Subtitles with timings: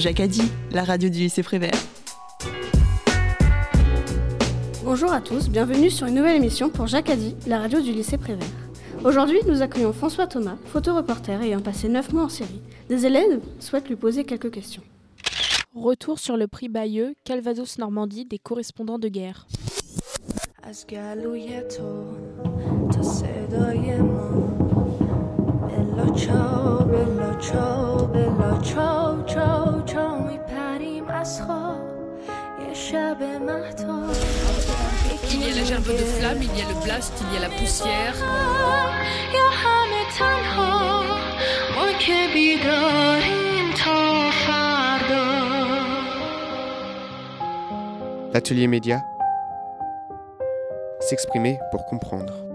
[0.00, 1.74] Jacadi, la radio du lycée Prévert.
[4.82, 8.48] Bonjour à tous, bienvenue sur une nouvelle émission pour Jacadi, la radio du lycée Prévert.
[9.04, 12.62] Aujourd'hui, nous accueillons François Thomas, photoreporter ayant passé 9 mois en Syrie.
[12.88, 14.82] Des élèves souhaitent lui poser quelques questions.
[15.74, 19.46] Retour sur le prix Bayeux, Calvados Normandie des correspondants de guerre.
[35.32, 37.48] Il y a la gerbe de flamme, il y a le blast, il y a
[37.48, 38.14] la poussière.
[48.32, 49.04] L'atelier média
[51.00, 52.49] S'exprimer pour comprendre.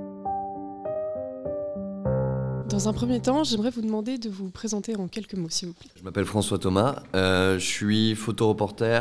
[2.76, 5.74] Dans un premier temps, j'aimerais vous demander de vous présenter en quelques mots, s'il vous
[5.74, 5.88] plaît.
[5.98, 9.00] Je m'appelle François Thomas, euh, je suis photoreporter.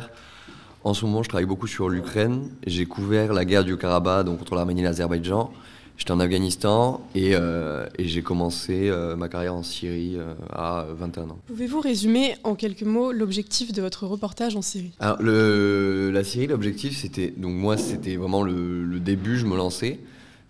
[0.85, 2.51] En ce moment, je travaille beaucoup sur l'Ukraine.
[2.69, 5.51] J'ai couvert la guerre du Karabakh donc contre l'Arménie et l'Azerbaïdjan.
[5.97, 10.87] J'étais en Afghanistan et, euh, et j'ai commencé euh, ma carrière en Syrie euh, à
[10.97, 11.39] 21 ans.
[11.49, 14.93] Pouvez-vous résumer en quelques mots l'objectif de votre reportage en Syrie?
[15.01, 17.35] Alors, le, la Syrie, l'objectif, c'était.
[17.37, 19.99] Donc, moi, c'était vraiment le, le début, je me lançais.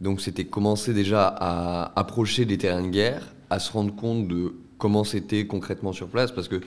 [0.00, 4.55] Donc, c'était commencer déjà à approcher des terrains de guerre, à se rendre compte de
[4.78, 6.61] comment c'était concrètement sur place, parce que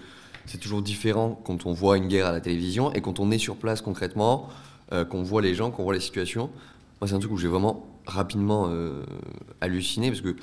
[0.45, 3.37] c'est toujours différent quand on voit une guerre à la télévision et quand on est
[3.37, 4.47] sur place concrètement,
[4.93, 6.49] euh, qu'on voit les gens, qu'on voit les situations.
[7.01, 9.03] Moi, c'est un truc où j'ai vraiment rapidement euh,
[9.59, 10.35] halluciné parce que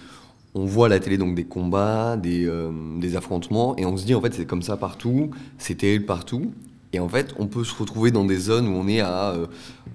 [0.55, 4.05] on voit à la télé donc des combats, des, euh, des affrontements et on se
[4.05, 6.53] dit en fait c'est comme ça partout, c'est terrible partout.
[6.95, 9.47] Et en fait, on peut se retrouver dans des zones où on est à euh,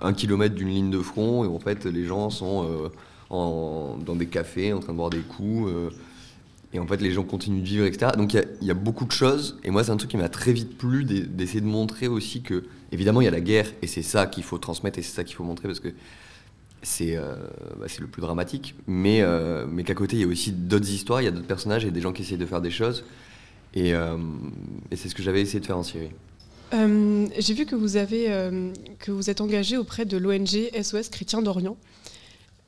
[0.02, 2.89] un kilomètre d'une ligne de front et en fait les gens sont euh,
[4.06, 5.72] dans des cafés en train de boire des coups.
[5.72, 5.89] euh,
[6.73, 8.11] et en fait, les gens continuent de vivre, etc.
[8.17, 9.58] Donc il y a- il y, a beaucoup de choses.
[9.64, 12.41] Et moi, c'est un truc qui m'a très vite plu d'e- d'essayer de montrer aussi
[12.41, 13.67] que, évidemment, il y a la guerre.
[13.81, 15.88] Et c'est ça qu'il faut transmettre et c'est ça qu'il faut montrer parce que
[16.84, 17.16] c'est
[17.79, 18.75] bah, le plus dramatique.
[18.88, 19.24] Mais,
[19.85, 22.01] qu'à côté, il y a aussi d'autres histoires, il y a d'autres personnages et des
[22.01, 23.03] gens qui essayent de faire des choses.
[23.74, 23.94] Et
[24.95, 26.12] c'est ce que j'avais essayé de faire en Syrie.
[26.74, 31.09] Euh, J'ai vu que vous, avez, euh, que vous êtes engagé auprès de l'ONG SOS
[31.09, 31.78] Chrétien d'Orient.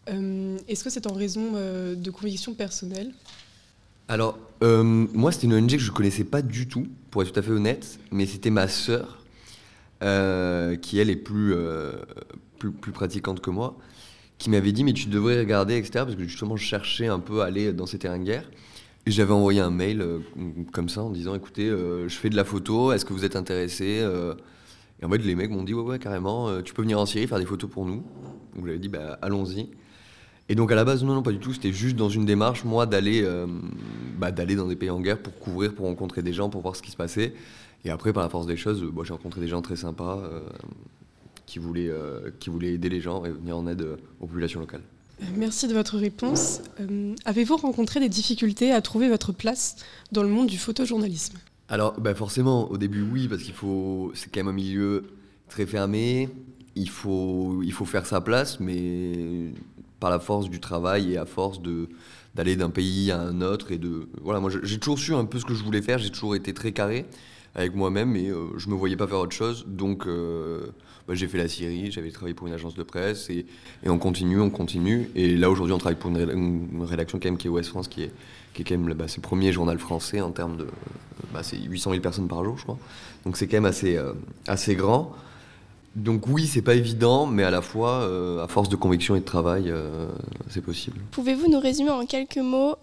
[0.10, 3.12] Euh, Est-ce que c'est en raison de convictions personnelles?
[4.08, 7.44] Alors, moi, c'était une ONG que je connaissais pas du tout, pour être tout à
[7.44, 9.24] fait honnête, mais c'était ma sœur,
[10.02, 11.56] qui elle est plus,
[12.58, 13.78] plus pratiquante que moi,
[14.38, 17.42] qui m'avait dit, mais tu devrais regarder, etc., parce que justement, je cherchais un peu
[17.42, 18.50] à aller dans ces terrains de guerre.
[19.12, 20.20] J'avais envoyé un mail euh,
[20.72, 23.36] comme ça en disant, écoutez, euh, je fais de la photo, est-ce que vous êtes
[23.36, 24.36] intéressé euh?
[25.02, 27.28] Et en fait, les mecs m'ont dit, ouais, ouais, carrément, tu peux venir en Syrie
[27.28, 28.04] faire des photos pour nous.
[28.56, 29.70] Donc j'avais dit, bah, allons-y.
[30.48, 31.54] Et donc à la base, non, non, pas du tout.
[31.54, 33.28] C'était juste dans une démarche, moi, d'aller
[34.20, 36.84] bah, dans des pays en guerre pour couvrir, pour rencontrer des gens, pour voir ce
[36.84, 37.34] qui se passait.
[37.84, 40.22] Et après, par la force des choses, bah, j'ai rencontré des gens très sympas
[41.48, 41.92] qui, voulaient,
[42.40, 44.84] qui voulaient aider les gens et venir en aide aux populations locales.
[45.36, 46.62] Merci de votre réponse.
[46.80, 49.76] Euh, Avez-vous rencontré des difficultés à trouver votre place
[50.12, 51.38] dans le monde du photojournalisme?
[51.70, 54.12] Alors, bah, forcément, au début, oui, parce qu'il faut.
[54.14, 55.06] C'est quand même un milieu
[55.48, 56.30] très fermé.
[56.76, 59.52] Il faut, il faut faire sa place, mais
[60.02, 61.62] par la force du travail et à force
[62.36, 65.38] d'aller d'un pays à un autre et de voilà moi j'ai toujours su un peu
[65.40, 67.06] ce que je voulais faire j'ai toujours été très carré
[67.54, 70.72] avec moi-même et euh, je me voyais pas faire autre chose donc euh,
[71.12, 73.46] bah, j'ai fait la Syrie j'avais travaillé pour une agence de presse et,
[73.86, 75.10] on continue on continue.
[75.14, 77.70] Et là aujourd'hui on travaille pour une, ré- une rédaction quand même qui est Ouest
[77.70, 78.12] France qui est
[78.54, 80.68] qui est quand même bah, le premier journal français en termes de
[81.34, 82.78] bah, c'est 800 000 personnes par jour je crois.
[83.26, 84.14] Donc c'est quand même assez euh,
[84.48, 85.14] assez grand.
[85.98, 89.20] Donc oui, c'est pas évident, mais à la fois, euh, à force de conviction et
[89.20, 90.08] de travail, euh,
[90.50, 91.02] c'est possible.
[91.12, 92.76] Pouvez-vous nous résumer en quelques mots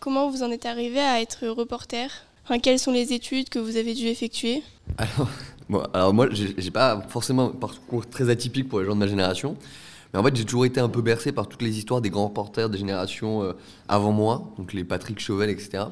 [0.00, 2.08] comment vous en êtes arrivé à être reporter?
[2.48, 4.62] Enfin, Quelles sont les études que vous avez dû effectuer
[4.96, 5.28] Alors,
[5.68, 9.06] bon, alors moi, j'ai pas forcément un parcours très atypique pour les gens de ma
[9.06, 9.54] génération,
[10.10, 12.28] mais en fait, j'ai toujours été un peu bercé par toutes les histoires des grands
[12.28, 13.52] reporters des générations euh,
[13.86, 15.84] avant moi, donc les Patrick Chauvel, etc.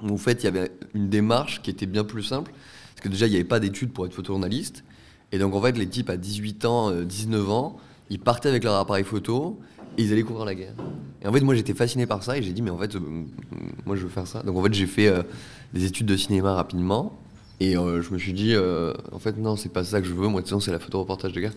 [0.00, 2.50] En fait, il y avait une démarche qui était bien plus simple,
[2.94, 4.84] parce que déjà, il n'y avait pas d'études pour être photojournaliste,
[5.32, 7.76] et donc en fait, les types à 18 ans, euh, 19 ans,
[8.08, 9.60] ils partaient avec leur appareil photo
[9.98, 10.74] et ils allaient couvrir la guerre.
[11.22, 13.00] Et en fait, moi, j'étais fasciné par ça et j'ai dit, mais en fait, euh,
[13.86, 14.42] moi, je veux faire ça.
[14.42, 15.22] Donc en fait, j'ai fait euh,
[15.74, 17.12] des études de cinéma rapidement.
[17.60, 20.14] Et euh, je me suis dit, euh, en fait, non, c'est pas ça que je
[20.14, 20.28] veux.
[20.28, 21.52] Moi, de toute façon, c'est la photo reportage de guerre.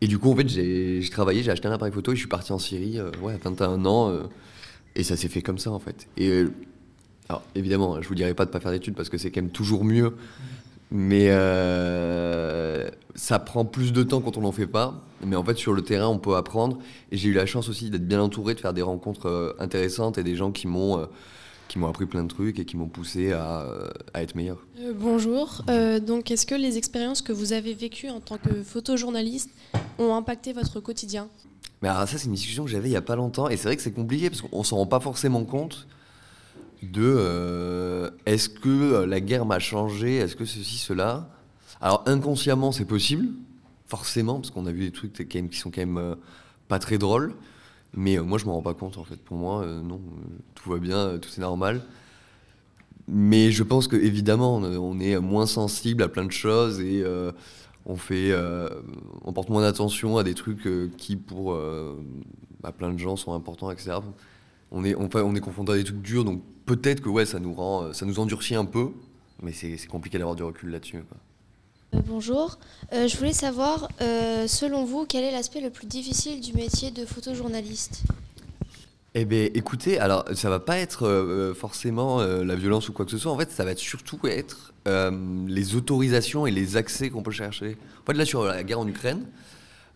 [0.00, 2.28] Et du coup, en fait, j'ai travaillé, j'ai acheté un appareil photo et je suis
[2.28, 4.12] parti en Syrie, euh, ouais, à 21 ans.
[4.94, 6.08] et ça s'est fait comme ça, en fait.
[6.16, 6.44] Et
[7.28, 9.50] alors, évidemment, je vous dirais pas de pas faire d'études parce que c'est quand même
[9.50, 10.14] toujours mieux.
[10.90, 11.28] Mais
[13.14, 15.02] ça prend plus de temps quand on n'en fait pas.
[15.24, 16.78] Mais en fait, sur le terrain, on peut apprendre.
[17.12, 20.24] Et j'ai eu la chance aussi d'être bien entouré, de faire des rencontres intéressantes et
[20.24, 21.06] des gens qui m'ont
[21.72, 23.66] qui m'ont appris plein de trucs et qui m'ont poussé à,
[24.12, 24.58] à être meilleur.
[24.78, 25.62] Euh, bonjour.
[25.70, 29.48] Euh, donc, est-ce que les expériences que vous avez vécues en tant que photojournaliste
[29.98, 31.28] ont impacté votre quotidien?
[31.80, 33.68] Mais alors ça, c'est une discussion que j'avais il y a pas longtemps et c'est
[33.68, 35.86] vrai que c'est compliqué parce qu'on s'en rend pas forcément compte
[36.82, 41.30] de euh, est-ce que la guerre m'a changé, est-ce que ceci, cela?
[41.80, 43.28] Alors inconsciemment, c'est possible,
[43.86, 46.16] forcément, parce qu'on a vu des trucs qui, sont quand même euh,
[46.68, 47.34] pas très drôles.
[47.94, 49.16] Mais euh, moi, je m'en rends pas compte en fait.
[49.16, 51.82] Pour moi, euh, non, euh, tout va bien, tout est normal.
[53.08, 57.04] Mais je pense que évidemment, on, on est moins sensible à plein de choses et
[57.84, 58.32] on fait,
[59.24, 61.58] on porte moins d'attention à des trucs qui pour
[62.60, 63.98] bah, plein de gens sont importants, etc.
[64.70, 67.40] On est, enfin, on est confronté à des trucs durs, donc peut-être que ouais, ça
[67.40, 68.90] nous rend, ça nous endurcit un peu,
[69.42, 71.02] mais c'est compliqué d'avoir du recul là-dessus.
[71.94, 72.58] Euh, bonjour,
[72.92, 76.90] Euh, je voulais savoir, euh, selon vous, quel est l'aspect le plus difficile du métier
[76.90, 78.02] de photojournaliste
[79.14, 83.18] Eh bien, écoutez, alors ça va pas être forcément la violence ou quoi que ce
[83.18, 83.32] soit.
[83.32, 87.76] En fait, ça va surtout être les autorisations et les accès qu'on peut chercher.
[88.02, 89.26] En fait, là, sur la guerre en Ukraine,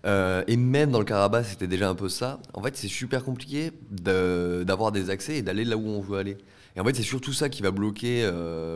[0.04, 2.40] et même dans le Karabakh, c'était déjà un peu ça.
[2.54, 6.36] En fait, c'est super compliqué d'avoir des accès et d'aller là où on veut aller.
[6.76, 8.30] Et en fait, c'est surtout ça qui va bloquer,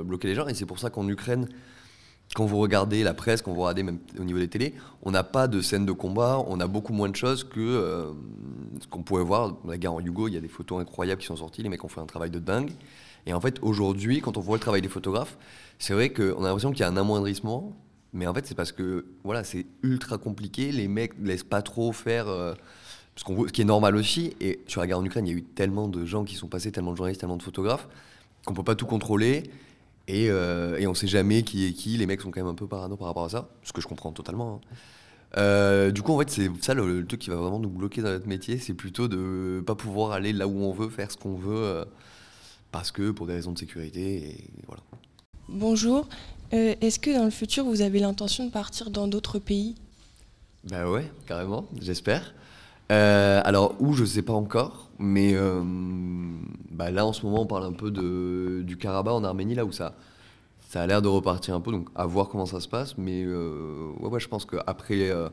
[0.05, 0.47] bloquer les gens.
[0.47, 1.49] Et c'est pour ça qu'en Ukraine,
[2.35, 5.25] quand vous regardez la presse, quand vous regardez même au niveau des télés, on n'a
[5.25, 8.13] pas de scène de combat, on a beaucoup moins de choses que euh,
[8.81, 9.57] ce qu'on pouvait voir.
[9.67, 11.83] La guerre en Yugo, il y a des photos incroyables qui sont sorties, les mecs
[11.85, 12.71] ont fait un travail de dingue.
[13.27, 15.37] Et en fait, aujourd'hui, quand on voit le travail des photographes,
[15.79, 17.77] c'est vrai qu'on a l'impression qu'il y a un amoindrissement,
[18.13, 21.63] mais en fait, c'est parce que voilà, c'est ultra compliqué, les mecs ne laissent pas
[21.63, 22.29] trop faire.
[22.29, 22.55] euh,
[23.17, 25.39] ce, ce qui est normal aussi, et sur la guerre en Ukraine, il y a
[25.39, 27.89] eu tellement de gens qui sont passés, tellement de journalistes, tellement de photographes,
[28.47, 29.51] qu'on peut pas tout contrôler.
[30.13, 31.97] Et, euh, et on sait jamais qui est qui.
[31.97, 33.87] Les mecs sont quand même un peu parano par rapport à ça, ce que je
[33.87, 34.55] comprends totalement.
[34.57, 34.75] hein.
[35.37, 38.03] Euh, du coup, en fait, c'est ça le, le truc qui va vraiment nous bloquer
[38.03, 41.17] dans notre métier, c'est plutôt de pas pouvoir aller là où on veut, faire ce
[41.17, 41.85] qu'on veut, euh,
[42.73, 44.83] parce que pour des raisons de sécurité, et voilà.
[45.49, 46.09] Bonjour.
[46.53, 49.77] Euh, Est-ce que dans le futur, vous avez l'intention de partir dans d'autres pays?
[50.69, 52.35] Bah ouais, carrément, j'espère.
[52.89, 55.63] Alors, où, je sais pas encore, mais euh,
[56.71, 59.73] bah là, en ce moment, on parle un peu du Karabakh en Arménie, là où
[59.73, 59.95] ça,
[60.75, 62.99] a l'air de repartir un peu, donc à voir comment ça se passe.
[62.99, 65.31] Mais euh, je pense qu'après, euh,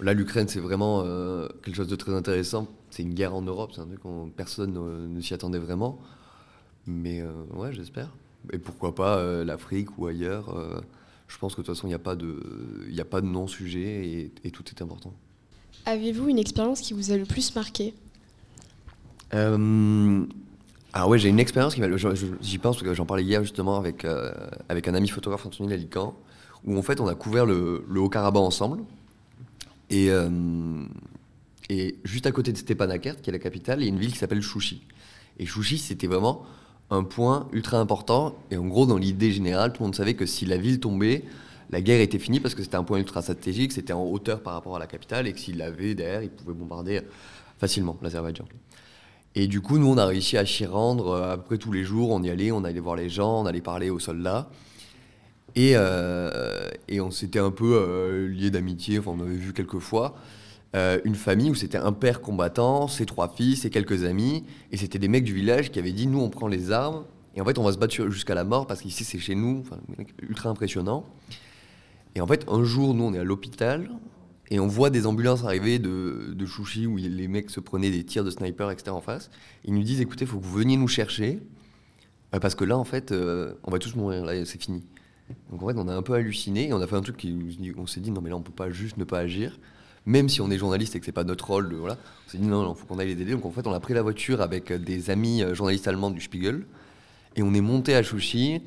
[0.00, 2.66] là, l'Ukraine, c'est vraiment euh, quelque chose de très intéressant.
[2.90, 4.72] C'est une guerre en Europe, c'est un truc qu'on personne
[5.12, 5.98] ne, s'y attendait vraiment.
[6.86, 8.08] Mais euh, ouais, j'espère.
[8.54, 10.54] Et pourquoi pas l'Afrique ou ailleurs.
[11.26, 14.64] je pense que de toute façon, il n'y a pas de, non-sujet et, et tout
[14.70, 15.12] est important.
[15.84, 17.92] Avez-vous une expérience qui vous a le plus marqué?
[19.34, 20.24] Euh,
[20.92, 21.88] alors ouais, j'ai une expérience qui m'a.
[21.96, 24.32] J'y pense parce que j'en parlais hier justement avec, euh,
[24.68, 26.14] avec un ami photographe Anthony Lalican,
[26.64, 28.80] où en fait on a couvert le, Haut-Karabakh ensemble.
[29.90, 30.28] Et, euh,
[31.70, 34.12] et juste à côté de Stepanakert, qui est la capitale, il y a une ville
[34.12, 34.82] qui s'appelle Chouchi.
[35.38, 36.44] Et Chouchi, c'était vraiment
[36.90, 38.36] un point ultra important.
[38.50, 41.24] Et en gros, dans l'idée générale, tout le monde savait que si la ville tombait,
[41.70, 44.54] la guerre était finie parce que c'était un point ultra stratégique, c'était en hauteur par
[44.54, 47.02] rapport à la capitale, et que s'il l'avait derrière, il pouvait bombarder
[47.58, 48.46] facilement l'Azerbaïdjan.
[49.40, 51.70] Et du coup, nous, on a réussi à s'y rendre euh, à peu près tous
[51.70, 52.10] les jours.
[52.10, 54.50] On y allait, on allait voir les gens, on allait parler aux soldats.
[55.54, 59.78] Et, euh, et on s'était un peu euh, liés d'amitié, enfin, on avait vu quelques
[59.78, 60.16] fois.
[60.74, 64.42] euh, une famille où c'était un père combattant, ses trois fils et quelques amis.
[64.72, 67.04] Et c'était des mecs du village qui avaient dit Nous, on prend les armes.
[67.36, 69.60] Et en fait, on va se battre jusqu'à la mort parce qu'ici, c'est chez nous.
[69.60, 69.78] Enfin,
[70.20, 71.06] ultra impressionnant.
[72.16, 73.88] Et en fait, un jour, nous, on est à l'hôpital.
[74.50, 78.04] Et on voit des ambulances arriver de, de Chouchi où les mecs se prenaient des
[78.04, 78.90] tirs de sniper, etc.
[78.90, 79.30] en face.
[79.64, 81.40] Ils nous disent écoutez, il faut que vous veniez nous chercher.
[82.34, 84.24] euh, Parce que là, en fait, euh, on va tous mourir.
[84.24, 84.82] Là, c'est fini.
[85.50, 87.74] Donc en fait, on a un peu halluciné et on a fait un truc qui
[87.76, 89.58] on s'est dit non mais là on peut pas juste ne pas agir,
[90.06, 91.98] même si on est journaliste et que c'est pas notre rôle voilà.
[92.26, 93.32] On s'est dit non non faut qu'on aille les aider.
[93.32, 96.22] Donc en fait on a pris la voiture avec euh, des amis journalistes allemands du
[96.22, 96.64] Spiegel
[97.36, 98.62] et on est monté à Chouchi.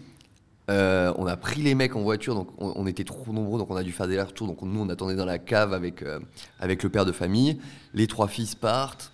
[0.70, 3.70] Euh, on a pris les mecs en voiture, donc on, on était trop nombreux, donc
[3.72, 4.48] on a dû faire des allers-retours.
[4.48, 6.20] Donc nous, on attendait dans la cave avec, euh,
[6.60, 7.60] avec le père de famille.
[7.94, 9.12] Les trois fils partent.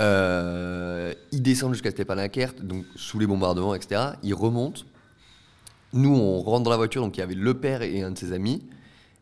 [0.00, 4.12] Euh, ils descendent jusqu'à Stepanakert, donc sous les bombardements, etc.
[4.22, 4.82] Ils remontent.
[5.92, 8.18] Nous, on rentre dans la voiture, donc il y avait le père et un de
[8.18, 8.62] ses amis.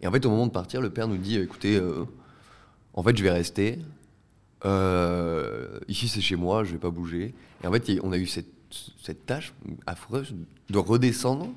[0.01, 1.81] Et en fait, au moment de partir, le père nous dit écoutez,
[2.95, 3.79] en fait, je vais rester.
[5.89, 7.35] Ici, c'est chez moi, je vais pas bouger.
[7.65, 8.58] Et en fait, on a eu cette,
[9.03, 9.55] cette tâche
[9.87, 10.35] affreuse
[10.69, 11.49] de redescendre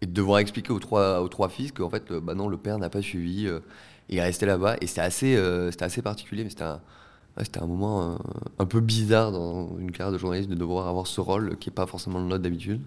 [0.00, 2.56] et de devoir expliquer aux trois, aux trois fils qu'en fait, euh, bah non, le
[2.56, 3.60] père n'a pas suivi euh,
[4.08, 4.76] et est resté là-bas.
[4.80, 6.80] Et c'était assez, euh, c'était assez particulier, mais c'était un,
[7.36, 8.16] ouais, c'était un moment euh,
[8.58, 11.74] un peu bizarre dans une carrière de journaliste de devoir avoir ce rôle qui n'est
[11.74, 12.80] pas forcément le nôtre d'habitude.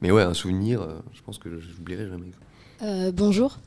[0.00, 3.12] Mais ouais, un souvenir, je pense que je n'oublierai jamais.
[3.12, 3.58] Bonjour.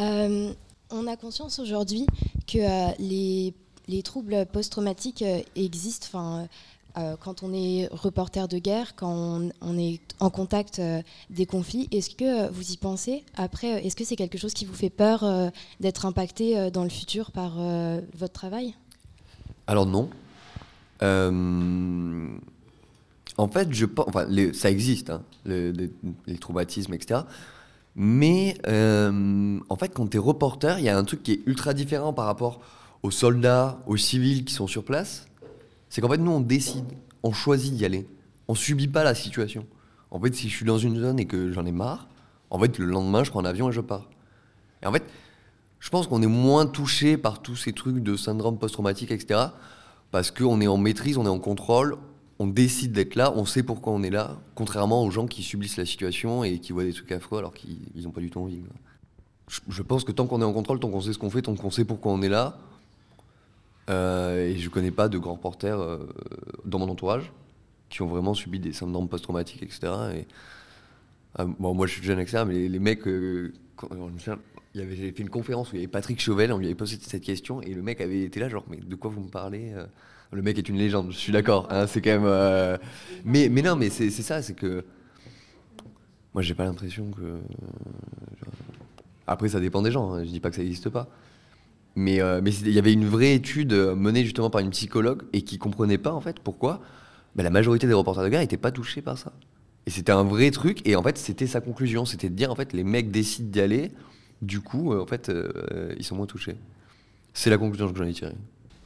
[0.00, 0.52] Euh,
[0.90, 2.06] on a conscience aujourd'hui
[2.46, 3.52] que les,
[3.86, 5.22] les troubles post-traumatiques
[5.56, 6.06] existent.
[6.08, 6.48] Enfin,
[6.96, 11.88] euh, quand on est reporter de guerre, quand on, est en contact euh, des conflits,
[11.92, 15.22] est-ce que vous y pensez Après, est-ce que c'est quelque chose qui vous fait peur
[15.22, 18.74] euh, d'être impacté euh, dans le futur par euh, votre travail?
[19.66, 20.08] Alors non.
[21.02, 22.28] Euh,
[23.36, 23.68] en fait,
[24.54, 25.72] ça existe, hein, le-
[26.26, 27.20] les, traumatismes, etc.
[27.94, 31.40] Mais euh, en fait, quand tu es reporter, il y a un truc qui est
[31.46, 32.60] ultra différent par rapport
[33.02, 35.26] aux soldats, aux civils qui sont sur place.
[35.90, 36.92] C'est qu'en fait, nous, on décide,
[37.22, 38.06] on choisit d'y aller.
[38.48, 39.66] On subit pas la situation.
[40.10, 42.08] En fait, si je suis dans une zone et que j'en ai marre,
[42.50, 44.08] en fait, le lendemain, je prends un avion et je pars.
[44.82, 45.04] Et en fait,
[45.80, 49.40] je pense qu'on est moins touché par tous ces trucs de syndrome post-traumatique, etc.
[50.10, 51.96] Parce qu'on est en maîtrise, on est en contrôle,
[52.38, 55.76] on décide d'être là, on sait pourquoi on est là, contrairement aux gens qui subissent
[55.76, 58.62] la situation et qui voient des trucs affreux alors qu'ils n'ont pas du tout envie.
[59.68, 61.54] je pense que tant qu'on est en contrôle, tant qu'on sait ce qu'on fait, tant
[61.54, 62.58] qu'on sait pourquoi on est là,
[63.88, 66.08] euh, et je connais pas de grands reporters euh,
[66.64, 67.32] dans mon entourage
[67.88, 69.92] qui ont vraiment subi des syndromes post-traumatiques, etc.
[70.14, 70.26] Et,
[71.36, 72.44] ah, bon, moi je suis jeune, etc.
[72.46, 73.52] Mais les, mecs, euh,
[73.90, 74.36] il
[74.74, 77.22] j'avais fait une conférence où il y avait Patrick Chauvel, on lui avait posé cette
[77.22, 79.86] question, et le mec avait été là, genre, mais de quoi vous me parlez euh?
[80.30, 82.26] Le mec est une légende, je suis d'accord, hein, c'est quand même.
[82.26, 82.76] euh,
[83.24, 84.84] Mais, non, mais c'est ça, c'est que.
[86.34, 87.38] Moi j'ai pas l'impression que.
[89.26, 91.08] Après, ça dépend des gens, hein, je dis pas que ça n'existe pas.
[91.98, 95.42] Mais euh, il y avait une vraie étude euh, menée justement par une psychologue et
[95.42, 96.80] qui comprenait pas en fait pourquoi
[97.34, 99.32] bah, la majorité des reporters de guerre n'étaient pas touchés par ça.
[99.84, 102.54] Et c'était un vrai truc et en fait c'était sa conclusion, c'était de dire en
[102.54, 103.90] fait les mecs décident d'y aller,
[104.42, 105.28] du coup euh, en fait
[105.98, 106.54] ils sont moins touchés.
[107.34, 108.36] C'est la conclusion que j'en ai tirée.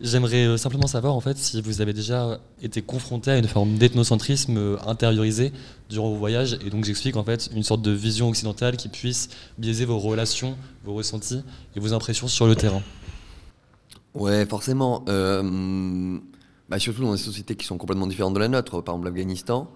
[0.00, 4.78] J'aimerais simplement savoir en fait si vous avez déjà été confronté à une forme d'ethnocentrisme
[4.86, 5.52] intériorisé
[5.90, 9.28] durant vos voyages et donc j'explique en fait une sorte de vision occidentale qui puisse
[9.58, 11.42] biaiser vos relations, vos ressentis
[11.76, 12.82] et vos impressions sur le terrain.
[14.14, 15.04] Ouais, forcément.
[15.08, 16.18] euh,
[16.68, 19.70] bah, surtout dans des sociétés qui sont complètement différentes de la nôtre, par exemple l'Afghanistan,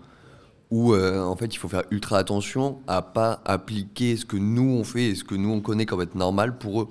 [0.70, 4.70] où euh, en fait il faut faire ultra attention à pas appliquer ce que nous
[4.70, 6.88] on fait et ce que nous on connaît comme être normal pour eux.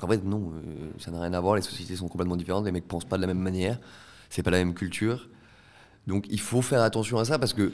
[0.00, 2.72] Qu'en fait, non, euh, ça n'a rien à voir, les sociétés sont complètement différentes, les
[2.72, 3.78] mecs pensent pas de la même manière,
[4.30, 5.28] c'est pas la même culture.
[6.06, 7.72] Donc il faut faire attention à ça parce que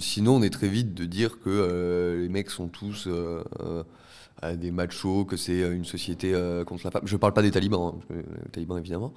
[0.00, 3.08] sinon on est très vite de dire que les mecs sont tous
[4.42, 7.02] euh, euh, euh, des machos, que c'est euh, une société euh, contre la femme.
[7.04, 8.14] Je parle pas des talibans, hein,
[8.44, 9.12] les talibans évidemment.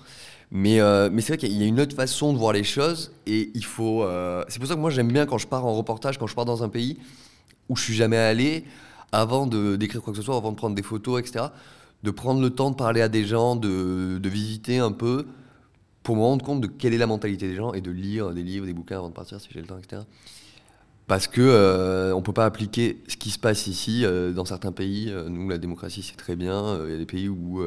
[0.51, 3.11] Mais, euh, mais c'est vrai qu'il y a une autre façon de voir les choses
[3.27, 4.03] et il faut.
[4.03, 6.35] euh, c'est pour ça que moi j'aime bien quand je pars en reportage, quand je
[6.35, 6.97] pars dans un pays
[7.69, 8.65] où je suis jamais allé,
[9.11, 11.45] avant de d'écrire quoi que ce soit, avant de prendre des photos, etc.,
[12.03, 15.27] de prendre le temps de parler à des gens, de, de visiter un peu,
[16.03, 18.43] pour me rendre compte de quelle est la mentalité des gens et de lire des
[18.43, 20.03] livres, des bouquins avant de partir si j'ai le temps, etc.
[21.09, 24.71] Parce que euh, on peut pas appliquer ce qui se passe ici euh, dans certains
[24.71, 25.09] pays.
[25.09, 26.53] Euh, nous, la démocratie, c'est très bien.
[26.53, 27.63] Euh, Il y a des pays où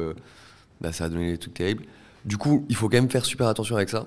[0.79, 1.83] bah, ça a donné des trucs terribles.
[2.23, 4.05] Du coup, il faut quand même faire super attention avec ça.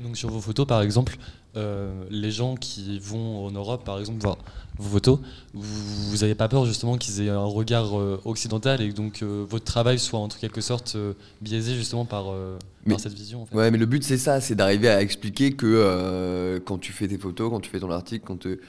[0.00, 1.16] Donc sur vos photos par exemple,
[1.56, 4.38] euh, les gens qui vont en Europe par exemple voir
[4.78, 5.18] vos photos,
[5.54, 9.44] vous n'avez pas peur justement qu'ils aient un regard euh, occidental et que donc euh,
[9.48, 10.96] votre travail soit en quelque sorte
[11.40, 12.26] biaisé justement par,
[12.88, 13.56] par cette vision en fait.
[13.56, 17.18] Ouais, mais le but c'est ça, c'est d'arriver à expliquer que quand tu fais tes
[17.18, 18.60] photos, quand tu fais ton article, quand te-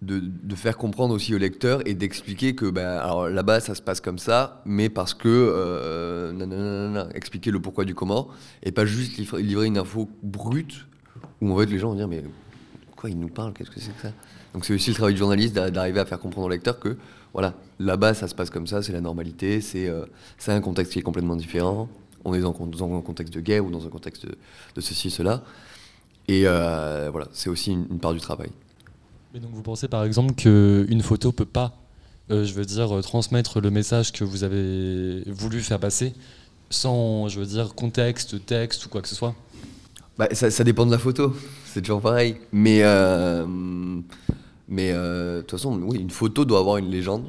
[0.00, 3.82] de, de faire comprendre aussi au lecteur et d'expliquer que bah, alors là-bas ça se
[3.82, 8.28] passe comme ça, mais parce que nanana, expliquer le pourquoi du comment
[8.62, 10.86] et pas juste livrer une info brute
[11.40, 12.22] où en fait les gens vont dire mais
[12.96, 14.12] quoi il nous parle, qu'est-ce que c'est que ça?
[14.54, 16.96] Donc c'est aussi le travail du journaliste d'a- d'arriver à faire comprendre au lecteur que
[17.32, 20.04] voilà là-bas ça se passe comme ça, c'est la normalité, c'est euh,
[20.46, 21.88] un contexte qui est complètement différent.
[22.24, 25.42] On est dans, un contexte de guerre ou dans un contexte de, ceci, cela.
[26.26, 28.50] Et euh, voilà, c'est aussi une, part du travail.
[29.32, 31.78] Mais donc vous pensez par exemple qu'une photo peut pas,
[32.30, 36.12] euh, je veux dire, transmettre le message que vous avez voulu faire passer
[36.70, 39.34] sans, je veux dire, contexte, texte ou quoi que ce soit?
[40.18, 41.32] Bah, ça, dépend de la photo,
[41.64, 42.36] c'est toujours pareil.
[42.52, 43.46] Mais euh,
[44.68, 47.24] mais euh, de toute façon, oui, une photo doit avoir une légende,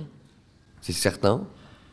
[0.82, 1.46] c'est certain.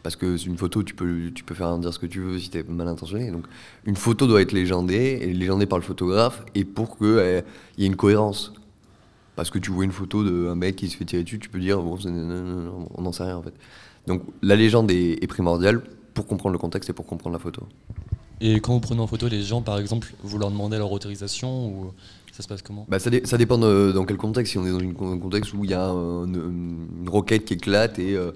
[0.02, 2.48] Parce que une photo, tu peux, tu peux faire dire ce que tu veux si
[2.48, 3.30] tu es mal intentionné.
[3.30, 3.44] Donc
[3.84, 7.42] une photo doit être légendée, et légendée par le photographe, et pour qu'il
[7.78, 8.54] y ait une cohérence.
[9.34, 11.58] Parce que tu vois une photo d'un mec qui se fait tirer dessus, tu peux
[11.58, 11.98] dire, bon,
[12.94, 13.54] on n'en sait rien en fait.
[14.06, 15.82] Donc la légende est primordiale
[16.14, 17.64] pour comprendre le contexte et pour comprendre la photo.
[18.40, 21.68] Et quand vous prenez en photo les gens, par exemple, vous leur demandez leur autorisation
[21.68, 21.92] ou
[22.32, 22.86] ça se passe comment?
[22.88, 24.52] Bah, ça, dé- ça dépend dans quel contexte.
[24.52, 27.98] Si on est dans un contexte où il y a un- une, roquette qui éclate
[27.98, 28.32] et euh,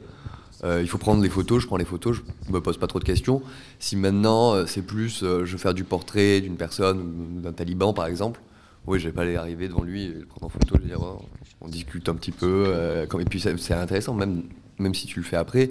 [0.64, 2.16] euh, il faut prendre les photos, je prends les photos,
[2.47, 3.42] je me pose pas trop de questions.
[3.78, 8.07] Si maintenant euh, c'est plus, je veux faire du portrait d'une personne, d'un taliban par
[8.07, 8.40] exemple,
[8.87, 10.88] oui, je vais pas aller arriver devant lui et le prendre en photo, je vais
[10.88, 11.21] dire, oh,
[11.61, 12.73] on discute un petit peu.
[13.21, 14.45] et puis c'est intéressant, même,
[14.78, 15.69] même si tu le fais après,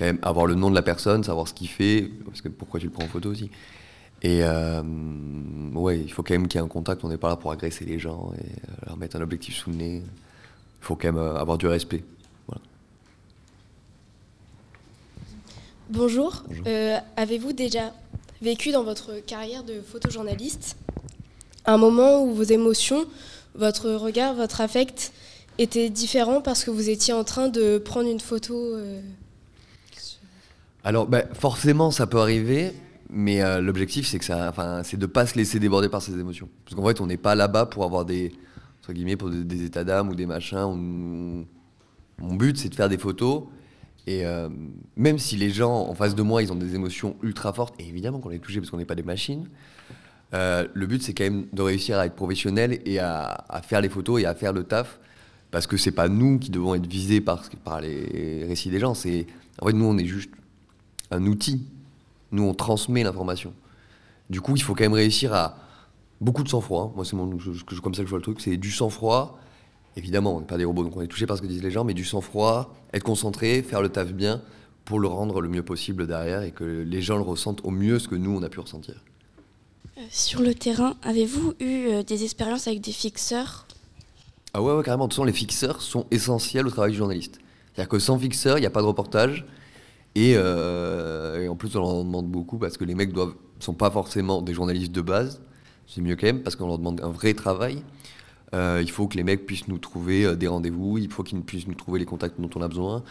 [0.00, 2.80] quand même avoir le nom de la personne, savoir ce qu'il fait, parce que pourquoi
[2.80, 3.50] tu le prends en photo aussi.
[4.22, 4.82] Et euh,
[5.74, 7.04] ouais, il faut quand même qu'il y ait un contact.
[7.04, 9.68] On n'est pas là pour agresser les gens et euh, leur mettre un objectif sous
[9.68, 9.96] le nez.
[9.96, 12.02] Il faut quand même euh, avoir du respect.
[12.46, 12.62] Voilà.
[15.90, 16.44] Bonjour.
[16.66, 17.92] Euh, Avez-vous déjà
[18.40, 20.78] vécu dans votre carrière de photojournaliste
[21.66, 23.04] un moment où vos émotions,
[23.54, 25.12] votre regard, votre affect
[25.58, 29.00] étaient différents parce que vous étiez en train de prendre une photo euh,
[30.84, 32.72] Alors, bah, forcément, ça peut arriver,
[33.10, 36.18] mais euh, l'objectif, c'est que ça, enfin, c'est de pas se laisser déborder par ses
[36.18, 36.48] émotions.
[36.64, 38.32] Parce qu'en fait, on n'est pas là-bas pour avoir des,
[38.80, 40.58] entre guillemets, pour des, états d'âme ou des machins.
[40.58, 41.44] On-
[42.22, 43.44] mon but, c'est de faire des photos.
[44.06, 44.48] Et euh,
[44.96, 47.86] même si les gens en face de moi, ils ont des émotions ultra fortes, et
[47.86, 49.48] évidemment qu'on est touché parce qu'on n'est pas des machines,
[50.32, 53.88] euh, le but, c'est quand même de réussir à être professionnel et à, faire les
[53.88, 54.98] photos et à faire le taf.
[55.50, 58.92] Parce que c'est pas nous qui devons être visés par, par les récits des gens.
[58.92, 60.30] En fait nous, on est juste
[61.10, 61.62] un outil.
[62.32, 63.52] Nous, on transmet l'information.
[64.28, 65.56] Du coup, il faut quand même réussir à
[66.20, 66.92] beaucoup de sang-froid.
[66.94, 67.16] Moi, c'est
[67.80, 68.40] comme ça que je vois le truc.
[68.40, 69.38] C'est du sang-froid.
[69.96, 71.72] Évidemment, on n'est pas des robots, donc on est touché par ce que disent les
[71.72, 74.40] gens, mais du sang-froid, être concentré, faire le taf bien
[74.84, 77.98] pour le rendre le mieux possible derrière et que les gens le ressentent au mieux
[77.98, 79.02] ce que nous, on a pu ressentir.
[79.98, 83.66] Euh, Sur le terrain, avez-vous eu euh, des expériences avec des fixeurs?
[84.54, 85.04] Ah ouais, ouais, carrément.
[85.04, 87.40] De toute façon, les fixeurs sont essentiels au travail du journaliste.
[87.74, 89.44] C'est-à-dire que sans fixeur, il n'y a pas de reportage.
[90.14, 93.74] Et, euh, et en plus, on leur demande beaucoup parce que les mecs doivent sont
[93.74, 95.42] pas forcément des journalistes de base.
[95.86, 97.82] C'est mieux quand même parce qu'on leur demande un vrai travail.
[98.54, 101.40] Euh, il faut que les mecs puissent nous trouver euh, des rendez-vous, il faut qu'ils
[101.42, 103.04] puissent nous trouver les contacts dont on a besoin.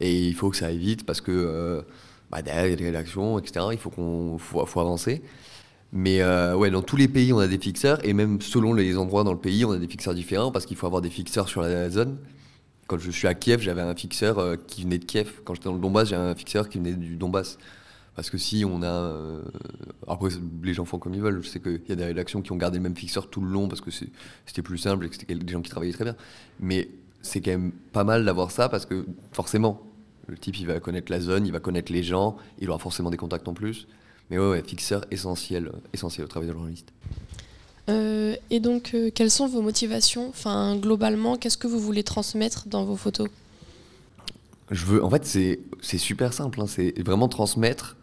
[0.00, 1.84] Et il faut que ça aille vite parce que
[2.30, 3.66] bah, derrière, il y a des rédactions, etc.
[3.72, 5.22] Il faut, qu'on, faut, faut avancer.
[5.92, 6.22] Mais
[6.54, 9.32] ouais, dans tous les pays, on a des fixeurs, et même selon les endroits dans
[9.32, 11.88] le pays, on a des fixeurs différents, parce qu'il faut avoir des fixeurs sur la
[11.88, 12.18] zone.
[12.86, 15.40] Quand je suis à Kiev, j'avais un fixeur euh, qui venait de Kiev.
[15.44, 17.58] Quand j'étais dans le Donbass, j'avais un fixeur qui venait du Donbass.
[18.14, 18.86] Parce que si on a...
[18.86, 19.42] euh,
[20.06, 20.30] Après,
[20.62, 21.42] les gens font comme ils veulent.
[21.42, 23.48] Je sais qu'il y a des rédactions qui ont gardé le même fixeur tout le
[23.48, 26.16] long, parce que c'était plus simple, et que c'était des gens qui travaillaient très bien.
[26.60, 26.88] Mais
[27.22, 29.82] c'est quand même pas mal d'avoir ça, parce que forcément,
[30.28, 33.10] le type, il va connaître la zone, il va connaître les gens, il aura forcément
[33.10, 33.86] des contacts en plus.
[34.30, 36.92] Mais ouais, ouais, fixeur essentiel, essentiel au travail de journaliste.
[37.88, 42.66] Euh, et donc, euh, quelles sont vos motivations Enfin, globalement, qu'est-ce que vous voulez transmettre
[42.68, 43.28] dans vos photos
[44.70, 46.60] Je veux, en fait, c'est super simple.
[46.60, 47.96] hein, c'est vraiment transmettre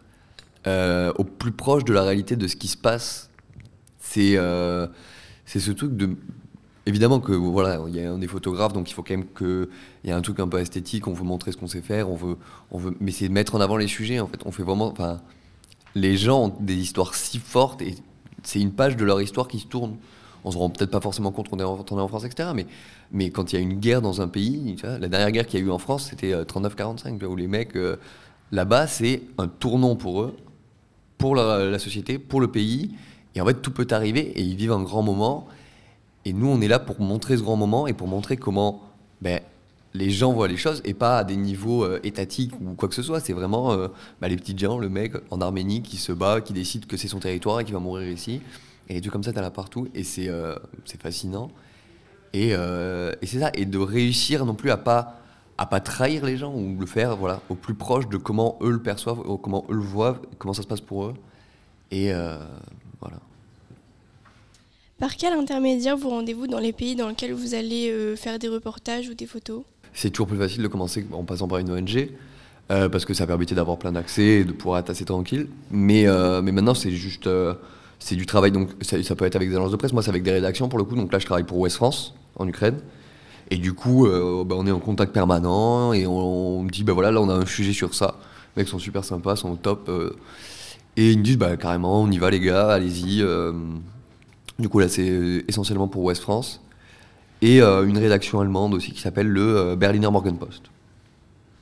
[0.66, 3.30] euh, au plus proche de la réalité de ce qui se passe.
[3.98, 4.38] C'est
[5.46, 6.16] c'est ce truc de.
[6.86, 9.70] Évidemment que voilà, il y a, on est photographe, donc il faut quand même que
[10.02, 11.06] il y a un truc un peu esthétique.
[11.06, 12.10] On veut montrer ce qu'on sait faire.
[12.10, 12.36] On veut,
[12.70, 14.20] on veut, mais c'est mettre en avant les sujets.
[14.20, 14.94] En fait, on fait vraiment.
[15.94, 17.94] Les gens ont des histoires si fortes et
[18.44, 19.96] c'est une page de leur histoire qui se tourne.
[20.44, 22.50] On se rend peut-être pas forcément compte qu'on est, en- en France, etc.
[23.12, 25.62] Mais, quand il y a une guerre dans un pays, la dernière guerre qu'il y
[25.62, 27.96] a eu en France, c'était euh, 39-45, tu vois, où les mecs, euh,
[28.52, 30.36] là-bas, c'est un tournant pour eux,
[31.16, 32.90] pour la, la société, pour le pays.
[33.34, 35.46] Et en fait, tout peut arriver et ils vivent un grand moment.
[36.26, 38.82] Et nous, on est là pour montrer ce grand moment et pour montrer comment
[39.22, 39.40] ben,
[39.94, 42.94] les gens voient les choses et pas à des niveaux euh, étatiques ou quoi que
[42.94, 43.20] ce soit.
[43.20, 43.88] C'est vraiment euh,
[44.20, 47.08] bah, les petits gens, le mec en Arménie qui se bat, qui décide que c'est
[47.08, 48.42] son territoire et qui va mourir ici.
[48.88, 49.88] Et trucs comme ça, t'as là partout.
[49.94, 50.56] Et c'est euh,
[51.00, 51.50] fascinant.
[52.32, 52.50] Et,
[53.22, 53.50] c'est ça.
[53.54, 55.20] Et de réussir non plus à pas
[55.56, 58.72] à pas trahir les gens ou le faire voilà au plus proche de comment eux
[58.72, 61.14] le perçoivent, ou comment eux le voient, comment ça se passe pour eux.
[61.92, 62.10] Et
[63.00, 63.20] voilà.
[64.98, 69.08] Par quel intermédiaire vous rendez-vous dans les pays dans lesquels vous allez faire des reportages
[69.08, 69.62] ou des photos?
[69.94, 72.10] C'est toujours plus facile de commencer en passant par une ONG,
[72.72, 75.46] euh, parce que ça permettait d'avoir plein d'accès et de pouvoir être assez tranquille.
[75.70, 77.28] Mais, euh, mais maintenant, c'est juste.
[77.28, 77.54] euh,
[78.10, 79.94] du travail, donc ça, peut être avec des agences de presse.
[79.94, 80.94] Moi, c'est avec des rédactions pour le coup.
[80.94, 82.80] Donc là, je travaille pour Ouest France, en Ukraine.
[83.50, 84.06] Et du coup,
[84.44, 87.34] bah, on est en contact permanent et on, me dit bah voilà, là, on a
[87.34, 88.16] un sujet sur ça.
[88.56, 89.90] Les mecs sont super sympas, sont au top.
[90.96, 93.24] et ils me disent bah carrément, on y va, les gars, allez-y.
[94.58, 96.60] du coup, là, c'est essentiellement pour Ouest France
[97.44, 100.62] et euh, une rédaction allemande aussi qui s'appelle le euh, Berliner Morgenpost.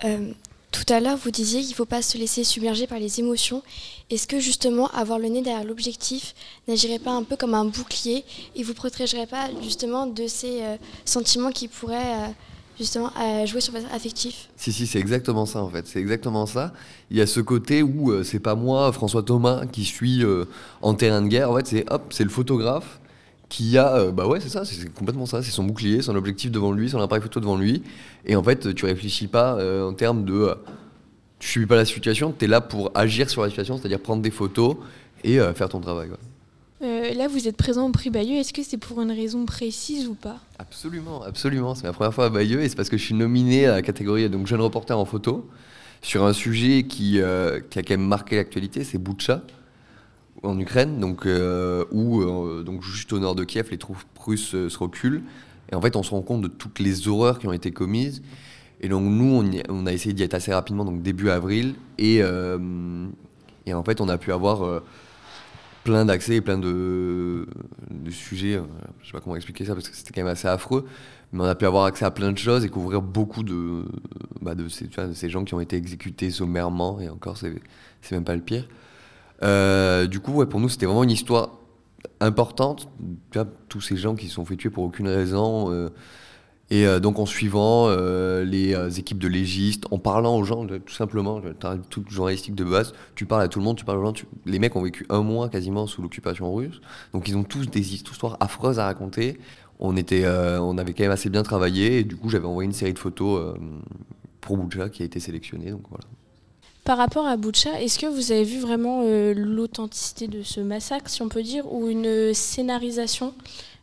[0.04, 0.30] Euh,
[0.70, 3.62] Tout à l'heure, vous disiez qu'il ne faut pas se laisser submerger par les émotions.
[4.08, 6.34] Est-ce que justement avoir le nez derrière l'objectif
[6.68, 10.76] n'agirait pas un peu comme un bouclier et vous protégerait pas justement de ces euh,
[11.04, 12.28] sentiments qui pourraient euh,
[12.78, 14.48] justement euh, jouer sur votre affectif?
[14.56, 15.88] Si, si, c'est exactement ça en fait.
[15.88, 16.72] C'est exactement ça.
[17.10, 20.22] Il y a ce côté où c'est pas moi, François Thomas, qui suis
[20.80, 21.50] en terrain de guerre.
[21.50, 23.00] En fait, c'est hop, c'est le photographe
[23.52, 23.96] qui a.
[23.96, 25.42] euh, bah ouais, c'est ça, c'est complètement ça.
[25.42, 27.82] C'est son bouclier, son objectif devant lui, son appareil photo devant lui.
[28.24, 30.32] Et en fait, tu réfléchis pas euh, en termes de.
[30.32, 30.54] euh,
[31.38, 34.22] tu subis pas la situation, tu es là pour agir sur la situation, c'est-à-dire prendre
[34.22, 34.76] des photos
[35.22, 36.08] et euh, faire ton travail.
[36.80, 38.36] là, vous êtes présent au prix Bayeux.
[38.36, 40.38] Est-ce que c'est pour une raison précise ou pas?
[40.58, 41.74] Absolument, absolument.
[41.74, 43.82] C'est ma première fois à Bayeux et c'est parce que je suis nominé à la
[43.82, 45.48] catégorie donc jeune reporter en photo
[46.00, 47.20] sur un sujet qui,
[47.70, 49.42] qui a quand même marqué l'actualité, c'est Boucha,
[50.42, 51.26] en Ukraine, donc,
[51.92, 52.24] où,
[52.62, 55.22] donc juste au nord de Kiev, les troupes russes se reculent.
[55.70, 58.22] Et en fait, on se rend compte de toutes les horreurs qui ont été commises.
[58.80, 61.74] Et donc, nous, on, a essayé d'y être assez rapidement, donc début avril.
[61.98, 62.16] Et,
[63.66, 64.82] et en fait, on a pu avoir
[65.84, 67.46] plein d'accès et plein de,
[67.90, 68.60] de sujets.
[69.00, 70.84] je sais pas comment expliquer ça parce que c'était quand même assez affreux
[71.32, 73.84] mais on a pu avoir accès à plein de choses et couvrir beaucoup de,
[74.42, 77.52] bah de, ces, de ces gens qui ont été exécutés sommairement, et encore, c'est
[78.12, 78.68] même pas le pire.
[79.42, 81.58] Euh, du coup, ouais, pour nous, c'était vraiment une histoire
[82.20, 82.88] importante.
[83.68, 85.72] Tous ces gens qui se sont fait tuer pour aucune raison.
[85.72, 85.88] Euh,
[86.70, 87.88] et euh, donc, en suivant
[88.44, 91.40] les équipes de légistes, en parlant aux gens, tout simplement,
[91.90, 94.14] toute journalistique de base, tu parles à tout le monde, tu parles aux gens.
[94.46, 96.80] Les mecs ont vécu un mois quasiment sous l'occupation russe.
[97.12, 99.38] Donc, ils ont tous des histoires affreuses à raconter
[99.84, 102.72] on, était, on avait quand même assez bien travaillé et du coup j'avais envoyé une
[102.72, 103.56] série de photos
[104.40, 105.72] pour Boucha qui a été sélectionnée.
[105.72, 106.04] Donc voilà.
[106.84, 111.08] Par rapport à Boucha, est-ce que vous avez vu vraiment euh, l'authenticité de ce massacre,
[111.08, 113.34] si on peut dire, ou une scénarisation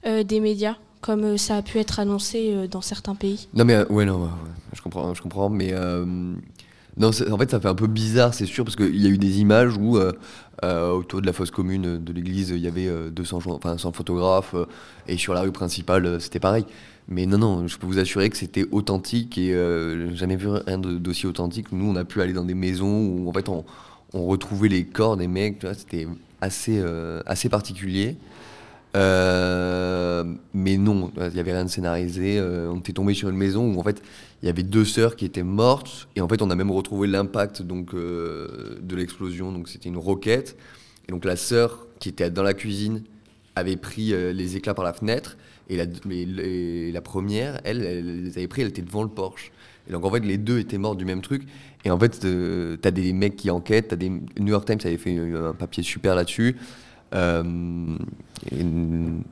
[0.06, 3.50] des médias, comme ça a pu être annoncé dans certains pays?
[3.54, 4.30] Non mais ouais non,
[4.74, 8.76] je comprends, je comprends, mais en fait, ça fait un peu bizarre, c'est sûr, parce
[8.76, 9.98] qu'il y a eu des images où,
[10.64, 13.78] euh, euh, autour de la fosse commune de l'église, il y avait 200, euh, enfin,
[13.78, 14.56] 100 photographes,
[15.08, 16.66] et sur la rue principale, c'était pareil.
[17.08, 20.78] Mais non, non, je peux vous assurer que c'était authentique, et j'ai jamais vu rien
[20.78, 21.72] d'aussi authentique.
[21.72, 23.64] Nous, on a pu aller dans des maisons où, en fait, on,
[24.14, 26.08] retrouvait les corps des mecs, c'était
[26.42, 26.84] assez,
[27.26, 28.18] assez particulier.
[28.94, 32.42] Mais non, il n'y avait rien de scénarisé.
[32.42, 34.02] on était tombé sur une maison où en fait
[34.42, 37.08] il y avait deux sœurs qui étaient mortes et en fait on a même retrouvé
[37.08, 40.58] l'impact donc euh, de l'explosion donc c'était une roquette
[41.08, 43.04] et donc la sœur qui était dans la cuisine
[43.56, 45.38] avait pris euh, les éclats par la fenêtre
[45.70, 49.52] et la, première elle, elle, les avait pris elle était devant le Porsche
[49.88, 51.44] et donc en fait les deux étaient morts du même truc
[51.84, 54.98] et en fait euh, t'as des mecs qui enquêtent t'as des New York Times avait
[54.98, 56.56] fait un papier super là-dessus
[57.12, 57.98] non,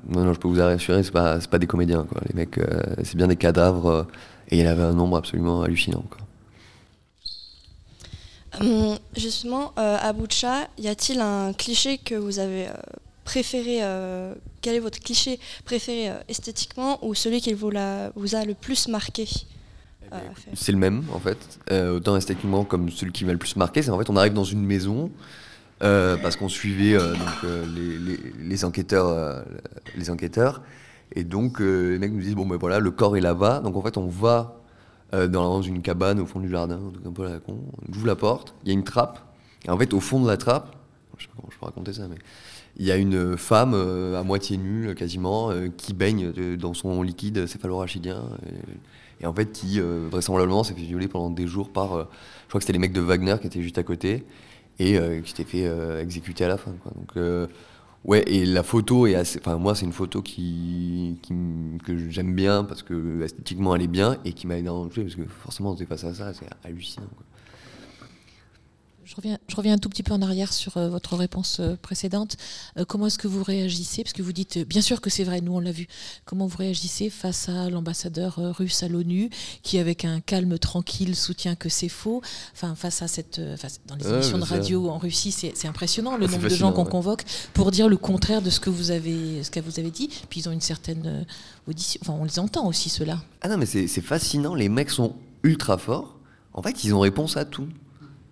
[0.10, 2.22] non, je peux vous assurer, c'est pas, pas des comédiens, quoi.
[2.28, 2.60] Les mecs,
[3.04, 4.08] c'est bien des cadavres
[4.50, 6.04] et il y avait un nombre absolument hallucinant.
[8.60, 12.74] Hum, justement, euh, à Boucha, y a-t-il un cliché que vous avez euh,
[13.24, 17.72] préféré euh, Quel est votre cliché préféré esthétiquement ou celui qui vous,
[18.16, 19.28] vous, a le plus marqué
[20.06, 20.16] eh
[20.56, 21.38] C'est le même en fait,
[21.72, 23.84] autant esthétiquement comme celui qui m'a le plus marqué.
[23.84, 25.12] C'est en fait on arrive dans une maison
[25.80, 27.52] parce qu'on suivait donc,
[28.40, 29.44] les, enquêteurs,
[29.96, 30.62] les enquêteurs
[31.14, 33.62] et donc, euh, les mecs nous disent bon, ben voilà, le corps est là-bas.
[33.62, 34.60] Donc, en fait, on va
[35.14, 37.60] euh, dans une cabane au fond du jardin, un peu la con.
[37.88, 39.20] On ouvre la porte, il y a une trappe.
[39.66, 40.76] Et en fait, au fond de la trappe,
[41.18, 42.18] je sais pas comment je peux raconter ça, mais
[42.80, 47.48] il y a une femme euh, à moitié nue, quasiment, qui baigne dans son liquide
[47.48, 48.24] céphalorachidien.
[48.46, 51.88] Et, et en fait, qui, vraisemblablement, s'est fait violer pendant des jours par.
[51.88, 54.24] je crois que c'était les mecs de Wagner qui étaient juste à côté.
[54.80, 56.72] Et qui s'étaient fait exécuter à la fin.
[56.96, 57.50] Donc.
[58.08, 59.38] Ouais, et la photo est.
[59.40, 61.20] Enfin, moi, c'est une photo qui,
[61.84, 65.16] que j'aime bien parce que esthétiquement elle est bien et qui m'a énormément touché parce
[65.16, 67.08] que forcément, on était face à ça, c'est hallucinant.
[69.08, 71.78] Je reviens, je reviens un tout petit peu en arrière sur euh, votre réponse euh,
[71.82, 72.36] précédente.
[72.78, 74.04] Euh, comment est-ce que vous réagissez?
[74.04, 75.88] Parce que vous dites, bien sûr que c'est vrai, nous on l'a vu.
[76.26, 79.30] Comment vous réagissez face à l'ambassadeur russe à l'ONU,
[79.64, 82.22] qui avec un calme tranquille soutient que c'est faux?
[82.52, 83.40] Enfin, face à cette.
[83.88, 87.24] dans les émissions de radio en Russie, c'est impressionnant le nombre de gens qu'on convoque
[87.54, 90.10] pour dire le contraire de ce que vous avez, ce que vous avez dit.
[90.30, 91.26] Puis ils ont une certaine
[91.66, 92.02] audition.
[92.04, 93.22] Enfin, on les entend aussi, ceux-là.
[93.42, 94.54] Ah non, mais c'est fascinant.
[94.54, 96.18] Les mecs sont ultra forts.
[96.54, 97.70] En fait, ils ont réponse à tout.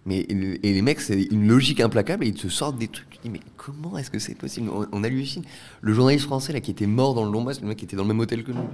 [0.05, 3.09] Mais, et les mecs, c'est une logique implacable et ils te sortent des trucs.
[3.09, 4.69] Tu dis, mais comment est-ce que c'est possible?
[4.91, 5.43] On, hallucine.
[5.81, 8.03] Le journaliste français là, qui était mort dans le Donbass, le mec qui était dans
[8.03, 8.67] le même hôtel que nous.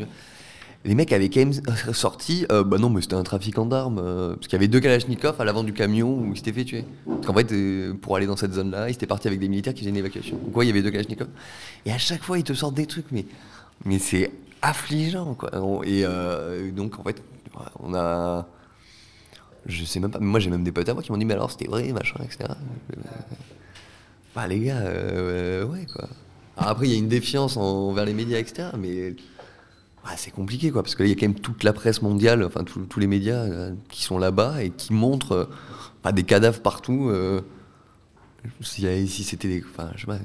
[0.84, 1.54] Les mecs avaient quand même
[1.94, 4.82] sorti, euh, bah non, mais c'était un trafiquant d'armes, euh, parce qu'il y avait deux
[4.82, 6.86] Kalachnikov à l'avant du camion où il s'était fait tuer.
[7.06, 9.74] Parce qu'en fait, euh, pour aller dans cette zone-là, il s'était parti avec des militaires
[9.74, 10.38] qui faisaient une évacuation.
[10.52, 11.30] Quoi, il y avait deux Kalachnikov.
[11.86, 13.26] Et à chaque fois, ils te sortent des trucs, mais,
[13.86, 15.52] mais c'est affligeant, quoi.
[15.86, 16.04] Et
[16.72, 17.24] donc, en fait,
[17.80, 18.48] on a
[19.66, 20.20] je sais même pas.
[20.20, 22.20] Moi, j'ai même des potes à moi qui m'ont dit, mais alors c'était vrai, machin,
[22.24, 22.50] etc.
[24.36, 26.08] Bah, les gars, euh, ouais, quoi.
[26.58, 28.70] après, il y a une défiance envers les médias, etc.
[28.78, 29.14] Mais
[30.16, 30.84] c'est compliqué, quoi.
[30.84, 33.74] Parce qu'il y a quand même toute la presse mondiale, enfin, tous les médias euh,
[33.90, 35.50] qui sont là-bas et qui montrent
[36.06, 37.12] euh, des cadavres partout.
[38.62, 39.62] si, si c'était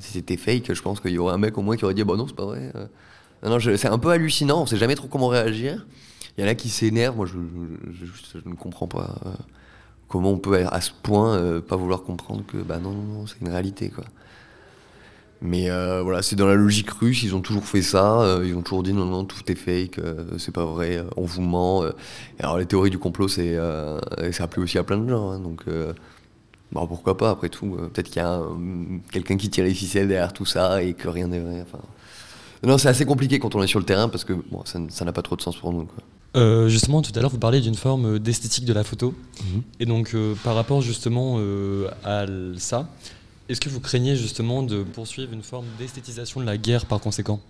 [0.01, 2.17] si fake, je pense qu'il y aurait un mec au moins qui aurait dit, bah
[2.17, 2.73] non, c'est pas vrai.
[3.43, 5.85] Non, c'est un peu hallucinant, on sait jamais trop comment réagir.
[6.37, 7.37] Il y en a qui s'énervent, moi je,
[8.49, 9.31] ne comprends pas euh,
[10.09, 13.41] comment on peut à ce point euh, pas vouloir comprendre que bah non, non, c'est
[13.41, 14.05] une réalité quoi.
[15.43, 18.63] Mais euh, voilà, c'est dans la logique russe, ils ont toujours fait ça, ils ont
[18.63, 20.01] toujours dit non, non, tout est fake,
[20.39, 21.85] c'est pas vrai, on vous ment.
[22.39, 23.57] alors les théories du complot, c'est,
[24.33, 25.65] ça a plu aussi à plein de gens, hein, donc
[26.73, 27.77] Bon, pourquoi pas, après tout.
[27.93, 31.09] Peut-être qu'il y a un- quelqu'un qui tire les ficelles derrière tout ça et que
[31.09, 31.65] rien n'est vrai.
[32.65, 35.13] Non, c'est assez compliqué quand on est sur le terrain parce que bon, ça n'a
[35.13, 35.85] pas trop de sens pour nous.
[35.85, 36.03] quoi.
[36.37, 39.15] Euh, justement, tout à l'heure, vous parliez d'une forme d'esthétique de la photo.
[39.81, 42.27] Et donc, euh, par rapport justement euh, à
[42.59, 42.89] ça,
[43.49, 47.41] est-ce que vous craignez justement de poursuivre une forme d'esthétisation de la guerre par conséquent?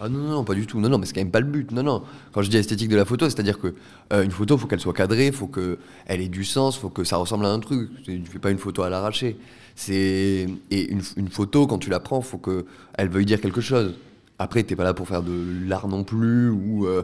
[0.00, 0.78] Ah non, non, pas du tout.
[0.78, 1.72] Non, non, mais c'est quand même pas le but.
[1.72, 2.02] Non, non.
[2.32, 3.74] Quand je dis esthétique de la photo, c'est-à-dire que
[4.12, 7.16] euh, une photo, faut qu'elle soit cadrée, faut qu'elle ait du sens, faut que ça
[7.16, 7.90] ressemble à un truc.
[8.04, 9.36] Tu fais pas une photo à l'arraché.
[9.74, 13.60] C'est et une, une photo quand tu la prends, faut que elle veuille dire quelque
[13.60, 13.94] chose.
[14.40, 17.02] Après, t'es pas là pour faire de l'art non plus ou euh,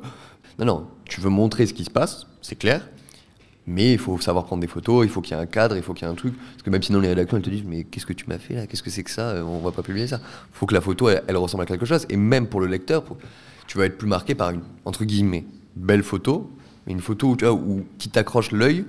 [0.58, 0.86] non, non.
[1.04, 2.86] Tu veux montrer ce qui se passe, c'est clair.
[3.66, 5.82] Mais il faut savoir prendre des photos, il faut qu'il y ait un cadre, il
[5.82, 6.34] faut qu'il y ait un truc.
[6.36, 8.54] Parce que même sinon les rédactions elles te disent mais qu'est-ce que tu m'as fait
[8.54, 8.66] là?
[8.66, 9.30] Qu'est-ce que c'est que ça?
[9.30, 10.20] Euh, On va pas publier ça.
[10.22, 12.06] Il faut que la photo elle, ressemble à quelque chose.
[12.10, 13.04] Et même pour le lecteur,
[13.66, 16.50] tu vas être plus marqué par une entre guillemets belle photo,
[16.86, 17.36] mais une photo
[17.98, 18.84] qui t'accroche l'œil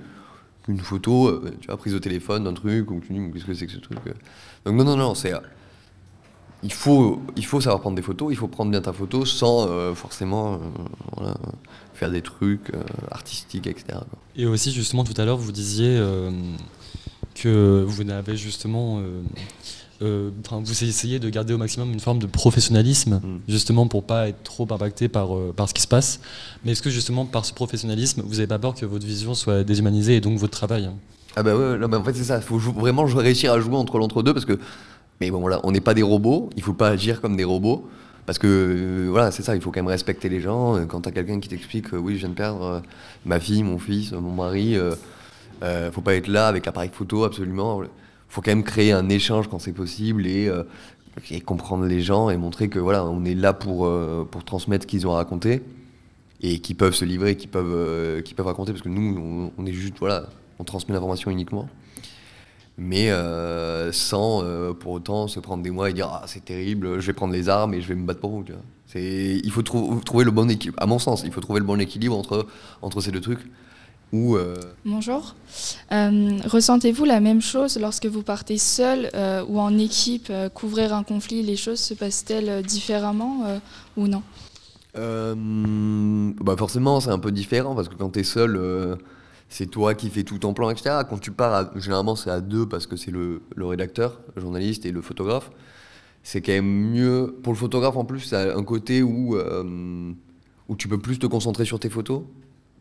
[0.64, 3.54] qu'une photo euh, tu vois, prise au téléphone d'un truc où tu dis qu'est-ce que
[3.54, 3.98] c'est que ce truc?
[4.06, 4.12] Euh.
[4.66, 5.32] Donc non non non c'est
[6.62, 9.68] il faut, il faut savoir prendre des photos, il faut prendre bien ta photo sans
[9.68, 10.58] euh, forcément euh,
[11.16, 11.34] voilà,
[11.94, 13.84] faire des trucs euh, artistiques, etc.
[13.90, 14.18] quoi.
[14.36, 16.00] Et aussi, justement, tout à l'heure, vous disiez
[17.34, 19.00] que vous n'avez justement.
[20.00, 24.66] vous essayez de garder au maximum une forme de professionnalisme, justement pour pas être trop
[24.70, 26.20] impacté par, par ce qui se passe.
[26.64, 29.64] Mais est-ce que justement par ce professionnalisme, vous n'avez pas peur que votre vision soit
[29.64, 30.90] déshumanisée et donc votre travail
[31.34, 33.76] Ah bah ouais, non, mais en fait c'est ça, il faut vraiment réussir à jouer
[33.76, 34.58] entre l'entre-deux parce que,
[35.20, 37.88] mais bon voilà, on n'est pas des robots, il faut pas agir comme des robots.
[38.26, 40.76] Parce que euh, voilà, c'est ça, il faut quand même respecter les gens.
[40.76, 42.80] Euh, Quand t'as quelqu'un qui t'explique que oui, je viens de perdre euh,
[43.24, 44.96] ma fille, mon fils, mon mari, euh,
[45.62, 47.82] euh, faut pas être là avec l'appareil photo absolument.
[48.28, 50.64] Faut quand même créer un échange quand c'est possible et, euh,
[51.44, 54.86] comprendre les gens et montrer que voilà, on est là pour, euh, pour transmettre ce
[54.88, 55.62] qu'ils ont à raconter
[56.42, 59.72] et qui peuvent se livrer, qui peuvent, euh, peuvent raconter, parce que nous, on est
[59.72, 60.24] juste, voilà,
[60.58, 61.68] on transmet l'information uniquement,
[62.78, 67.00] mais euh, sans euh, pour autant se prendre des mois et dire ah c'est terrible,
[67.00, 68.44] je vais prendre les armes et je vais me battre pour vous.
[68.44, 68.62] Tu vois.
[69.00, 71.80] Il faut trou- trouver le bon équilibre, à mon sens, il faut trouver le bon
[71.80, 72.46] équilibre entre,
[72.82, 73.40] entre ces deux trucs.
[74.12, 75.34] Où, euh, Bonjour.
[75.90, 79.10] Ressentez-vous la même chose lorsque vous partez seul
[79.48, 83.60] ou en équipe couvrir un conflit Les choses se passent-elles différemment
[83.96, 84.22] ou non?
[84.94, 88.96] Bah forcément, c'est un peu différent parce que quand tu es seul,
[89.48, 91.02] c'est toi qui fais tout ton plan, etc.
[91.08, 94.86] Quand tu pars, généralement, c'est à deux parce que c'est le, le rédacteur, le journaliste
[94.86, 95.50] et le photographe.
[96.22, 97.36] C'est quand même mieux.
[97.42, 100.12] Pour le photographe, en plus, a un côté où, euh,
[100.68, 102.22] où tu peux plus te concentrer sur tes photos.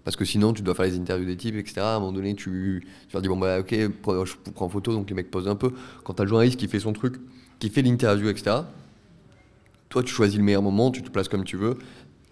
[0.04, 1.82] Parce que sinon, tu dois faire les interviews des types, etc.
[1.82, 4.94] À un moment donné, tu, tu leur dis, bon, bah, ok, je prends en photo,
[4.94, 5.72] donc les mecs posent un peu.
[6.04, 7.16] Quand tu as le journaliste qui fait son truc,
[7.60, 8.58] qui fait l'interview, etc.,
[9.90, 11.78] toi, tu choisis le meilleur moment, tu te places comme tu veux.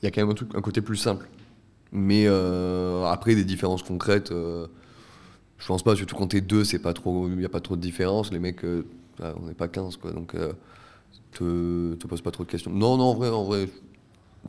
[0.02, 1.28] Il y a quand même un, truc, un côté plus simple.
[1.94, 4.66] Mais euh, après, des différences concrètes, euh,
[5.60, 7.76] je pense pas, surtout quand t'es deux, c'est pas trop, il n'y a pas trop
[7.76, 8.32] de différence.
[8.32, 8.84] Les mecs, euh,
[9.22, 10.12] ah, on n'est pas 15, quoi.
[10.12, 10.54] Donc, euh,
[11.34, 12.72] te, te pose pas trop de questions.
[12.72, 13.70] Non, non, en vrai, en vrai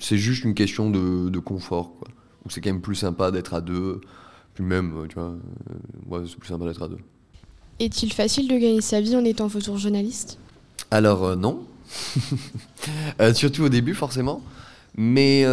[0.00, 2.08] c'est juste une question de, de confort, quoi.
[2.48, 4.00] C'est quand même plus sympa d'être à deux.
[4.54, 5.34] Puis même, tu vois,
[6.08, 6.98] ouais, c'est plus sympa d'être à deux.
[7.78, 10.38] Est-il facile de gagner sa vie en étant photojournaliste
[10.90, 11.64] Alors non.
[13.34, 14.42] Surtout au début forcément.
[14.96, 15.44] Mais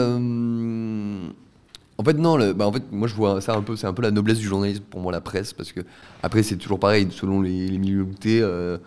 [1.97, 4.01] en fait non, bah, en fait moi je vois ça un peu, c'est un peu
[4.01, 5.81] la noblesse du journalisme pour moi la presse parce que
[6.23, 8.77] après c'est toujours pareil selon les, milieux où euh,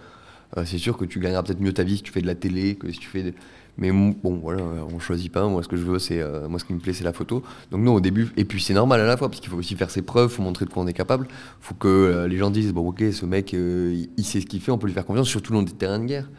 [0.57, 2.35] euh, c'est sûr que tu gagneras peut-être mieux ta vie si tu fais de la
[2.35, 3.35] télé que si tu fais de-
[3.77, 4.63] mais bon voilà
[4.93, 6.93] on choisit pas moi ce que je veux c'est euh, moi ce qui me plaît
[6.93, 7.43] c'est la photo.
[7.73, 9.75] Donc non au début et puis c'est normal à la fois parce qu'il faut aussi
[9.75, 11.27] faire ses preuves faut montrer de quoi on est capable.
[11.61, 14.47] Faut que euh, les gens disent bon ok ce mec euh, il- il sait ce
[14.47, 16.31] qu'il fait on peut lui faire confiance surtout dans des terrains de guerre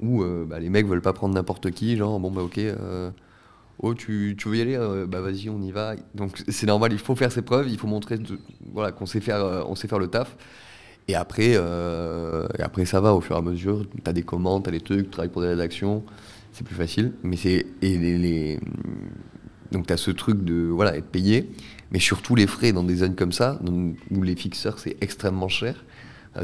[0.00, 3.10] où euh, bah, les mecs veulent pas prendre n'importe qui, genre bon bah ok, euh,
[3.78, 5.94] oh tu, veux y aller, Euh, bah vas-y on y va.
[6.14, 8.18] Donc c'est normal, il faut faire ses preuves, il faut montrer
[8.72, 10.36] voilà, qu'on sait faire, euh, on sait faire le taf.
[11.08, 14.64] Et après, euh, après ça va au fur et à mesure, tu as des commandes,
[14.64, 16.04] tu as des trucs, tu travailles pour des rédactions,
[16.52, 17.12] c'est plus facile.
[17.22, 18.60] Mais c'est et les,
[19.72, 21.50] donc tu as ce truc de voilà être payé,
[21.90, 23.58] mais surtout les frais dans des zones comme ça,
[24.10, 25.84] où les fixeurs c'est extrêmement cher.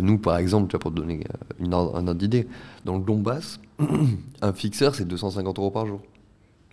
[0.03, 1.25] Nous, par exemple, tu vois, pour te donner
[1.59, 2.47] une un ordre d'idée,
[2.85, 3.59] dans le Donbass,
[4.43, 6.03] un fixeur, c'est 250 euros par jour.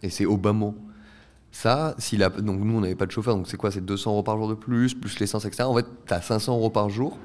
[0.03, 0.75] Et c'est mot.
[1.51, 4.11] Ça, s'il a, donc nous, on n'avait pas de chauffeur, donc c'est quoi C'est 200
[4.11, 5.63] euros par jour de plus, plus l'essence, etc.
[5.63, 7.17] En fait, tu as 500 euros par jour,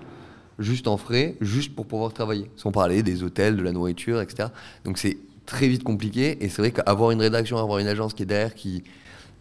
[0.61, 2.49] juste en frais, juste pour pouvoir travailler.
[2.55, 4.51] Sans parler des hôtels, de la nourriture, etc.
[4.85, 6.45] Donc c'est très vite compliqué.
[6.45, 8.85] Et c'est vrai qu'avoir une rédaction, avoir une agence qui est derrière, qui,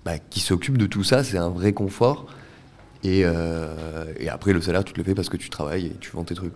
[0.05, 2.25] bah, qui s'occupe de tout ça, c'est un vrai confort.
[3.03, 5.95] Et, euh, et après, le salaire, tu te le fais parce que tu travailles et
[5.99, 6.53] tu vends tes trucs.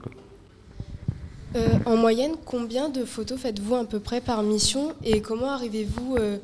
[1.56, 6.16] Euh, En moyenne, combien de photos faites-vous à peu près par mission et comment arrivez-vous
[6.18, 6.38] euh,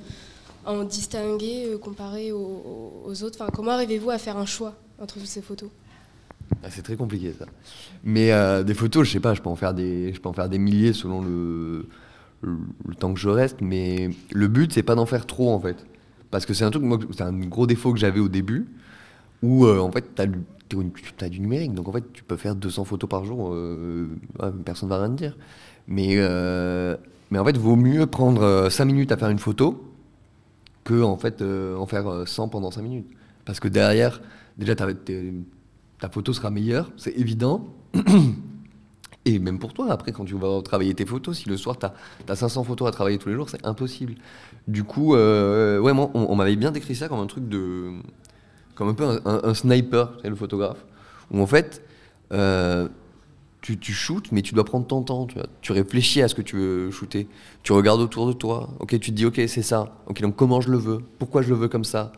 [0.66, 3.42] à en distinguer euh, comparé aux, autres?
[3.42, 5.70] Enfin, Comment arrivez-vous à faire un choix entre toutes ces photos?
[6.64, 7.46] Ah, c'est très compliqué ça.
[8.04, 10.34] Mais euh, des photos, je sais pas, je peux en faire des, je peux en
[10.34, 11.88] faire des milliers selon le,
[13.00, 13.62] temps que je reste.
[13.62, 15.78] Mais le but, c'est pas d'en faire trop en fait.
[16.32, 16.72] Parce que c'est un
[17.12, 18.68] c'est un gros défaut que j'avais au début,
[19.44, 21.74] où euh, en fait, tu as, du numérique.
[21.74, 24.08] Donc en fait, tu peux faire 200 photos par jour, euh,
[24.66, 25.38] personne va rien te dire.
[25.88, 26.96] Mais, euh,
[27.32, 29.84] mais en fait, vaut mieux prendre 5 minutes à faire une photo
[30.84, 33.08] que en fait, en faire 100 pendant 5 minutes.
[33.46, 34.22] Parce que derrière,
[34.58, 34.88] déjà, ta,
[36.12, 37.68] photo sera meilleure, c'est évident.
[39.26, 41.86] Et même pour toi, après, quand tu vas travailler tes photos, si le soir tu
[41.86, 44.16] as, 500 photos à travailler tous les jours, c'est impossible.
[44.68, 47.92] Du coup, ouais, moi, on, m'avait bien décrit ça comme un truc de.
[48.80, 50.86] Comme un peu un, sniper, c'est le photographe.
[51.32, 51.84] Où en fait,
[52.32, 52.88] euh,
[53.60, 55.28] tu, tu shootes, mais tu dois prendre ton temps.
[55.60, 57.28] Tu, réfléchis à ce que tu veux shooter.
[57.62, 58.70] Tu regardes autour de toi.
[58.80, 59.98] Ok, tu te dis, ok, c'est ça.
[60.08, 61.00] Ok, donc comment je le veux?
[61.18, 62.14] Pourquoi je le veux comme ça?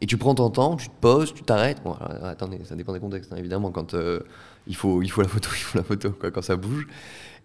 [0.00, 1.80] Et tu prends ton temps, tu te poses, tu t'arrêtes.
[1.84, 1.92] Bon,
[2.24, 3.70] attendez, ça dépend des contextes, hein, évidemment.
[3.70, 4.18] Quand euh,
[4.66, 6.88] il, faut, il faut la photo, il faut la photo, quoi, quand ça bouge.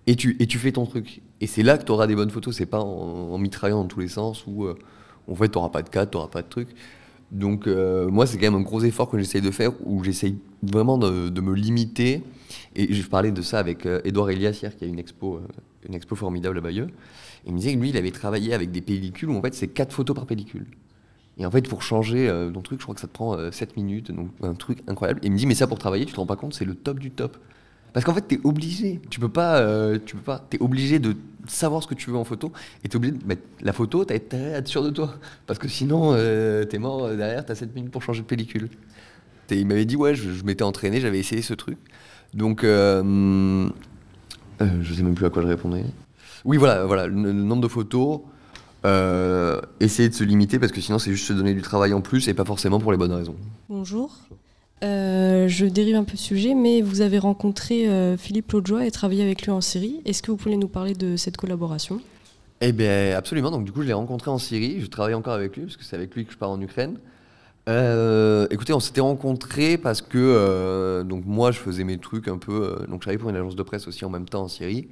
[0.07, 1.21] Et tu, et tu fais ton truc.
[1.39, 2.55] Et c'est là que tu auras des bonnes photos.
[2.55, 4.75] C'est pas en, mitraillant dans tous les sens où, euh,
[5.27, 6.69] en fait, tu n'auras pas de cadre, tu n'auras pas de truc.
[7.31, 10.37] Donc, euh, moi, c'est quand même un gros effort que j'essaye de faire où j'essaye
[10.61, 12.23] vraiment de, me limiter.
[12.75, 15.39] Et je parlais de ça avec Edouard Elias hier, qui a une expo,
[15.87, 16.87] une expo formidable à Bayeux.
[17.45, 19.67] Il me disait que lui, il avait travaillé avec des pellicules où en fait, c'est
[19.67, 20.65] 4 photos par pellicule.
[21.37, 23.69] Et en fait, pour changer euh, ton truc, je crois que ça te prend 7
[23.69, 25.19] euh, minutes, donc un truc incroyable.
[25.23, 26.75] Et il me dit, mais ça pour travailler, tu te rends pas compte, c'est le
[26.75, 27.37] top du top.
[27.95, 28.99] Parce qu'en fait, tu es obligé.
[29.09, 29.57] Tu peux pas.
[29.59, 30.45] Euh, tu peux pas.
[30.49, 31.15] Tu es obligé de
[31.47, 32.51] savoir ce que tu veux en photo.
[32.83, 34.89] Et tu es obligé de mettre la photo, tu as intérêt à être sûr de
[34.89, 35.15] toi.
[35.47, 38.67] Parce que sinon, tu es mort derrière, tu as 7 minutes pour changer de pellicule.
[39.49, 41.77] il m'avait dit, ouais, je, je m'étais entraîné, j'avais essayé ce truc.
[42.33, 43.71] Donc, je
[44.93, 45.85] sais même plus à quoi je répondais.
[46.43, 48.19] Oui, voilà, voilà le nombre de photos.
[48.85, 52.01] Euh, essayer de se limiter parce que sinon c'est juste se donner du travail en
[52.01, 53.35] plus et pas forcément pour les bonnes raisons.
[53.67, 54.15] Bonjour.
[54.83, 58.91] Euh, je dérive un peu de sujet, mais vous avez rencontré euh, Philippe Lodjoie et
[58.91, 60.01] travaillé avec lui en Syrie.
[60.05, 62.01] Est-ce que vous pouvez nous parler de cette collaboration?
[62.61, 63.51] Eh bien, absolument.
[63.51, 64.81] Donc, du coup, je l'ai rencontré en Syrie.
[64.81, 66.97] Je travaille encore avec lui parce que c'est avec lui que je pars en Ukraine.
[68.49, 72.85] écoutez, on s'était rencontrés parce que donc moi, je faisais mes trucs un peu.
[72.87, 74.87] donc, je travaillais pour une agence de presse aussi en même temps en Syrie.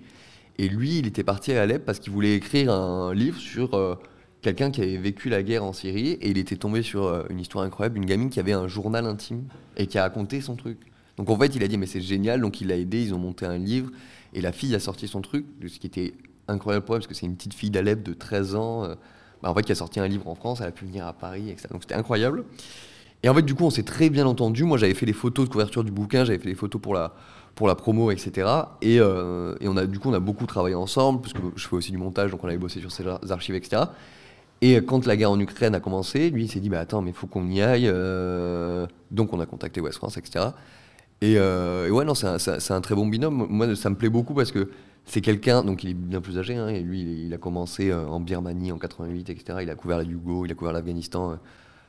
[0.58, 3.96] Et lui, il était parti à Alep parce qu'il voulait écrire un livre sur euh,
[4.44, 6.12] quelqu'un qui avait vécu la guerre en Syrie.
[6.22, 9.06] Et il était tombé sur euh, une histoire incroyable, une gamine qui avait un journal
[9.06, 9.46] intime
[9.78, 10.78] et qui a raconté son truc.
[11.18, 12.42] Donc en fait, il a dit, mais c'est génial.
[12.42, 13.90] Donc il l'a aidé, ils ont monté un livre.
[14.34, 16.14] Et la fille a sorti son truc, ce qui était
[16.48, 18.84] incroyable pour elle, parce que c'est une petite fille d'Alep de 13 ans.
[18.84, 18.96] Euh,
[19.42, 21.14] bah, en fait, qui a sorti un livre en France, elle a pu venir à
[21.14, 21.70] Paris, etc.
[21.72, 22.46] Donc c'était incroyable.
[23.24, 24.64] Et en fait, du coup, on s'est très bien entendu.
[24.64, 27.14] Moi, j'avais fait les photos de couverture du bouquin, j'avais fait les photos pour la,
[27.56, 28.48] pour la promo, etc.
[28.82, 31.68] Et, euh, et, on a, du coup, on a beaucoup travaillé ensemble, parce que je
[31.68, 33.84] fais aussi du montage, donc on avait bossé sur ces archives, etc.
[34.66, 37.10] Et quand la guerre en Ukraine a commencé, lui, il s'est dit, bah attends, mais
[37.10, 37.88] il faut qu'on y aille.
[37.88, 40.46] Euh, donc on a contacté West France, etc.
[41.24, 43.46] Euh, et, ouais, non, c'est un, très bon binôme.
[43.50, 44.70] Moi, ça me plaît beaucoup parce que
[45.06, 48.22] c'est quelqu'un, donc il est bien plus âgé, hein, et lui, il, a commencé en
[48.22, 49.60] Birmanie en 88, etc.
[49.64, 51.38] Il a couvert la Yugo, il a couvert l'Afghanistan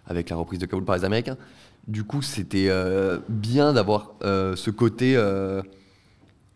[0.06, 1.36] avec la reprise de Kaboul par les Américains.
[1.86, 5.62] Du coup, c'était euh, bien d'avoir euh, ce côté euh,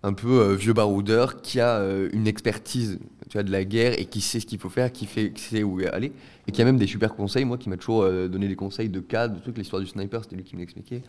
[0.03, 1.83] un peu vieux baroudeur qui a
[2.13, 5.33] une expertise tu de la guerre et qui sait ce qu'il faut faire, qui, fait,
[5.33, 6.13] qui sait où aller,
[6.47, 7.45] et qui a même des super conseils.
[7.45, 9.59] Moi, qui m'a toujours donné des conseils de cas, de trucs.
[9.59, 11.03] L'histoire du sniper, c'était lui qui me l'expliquait.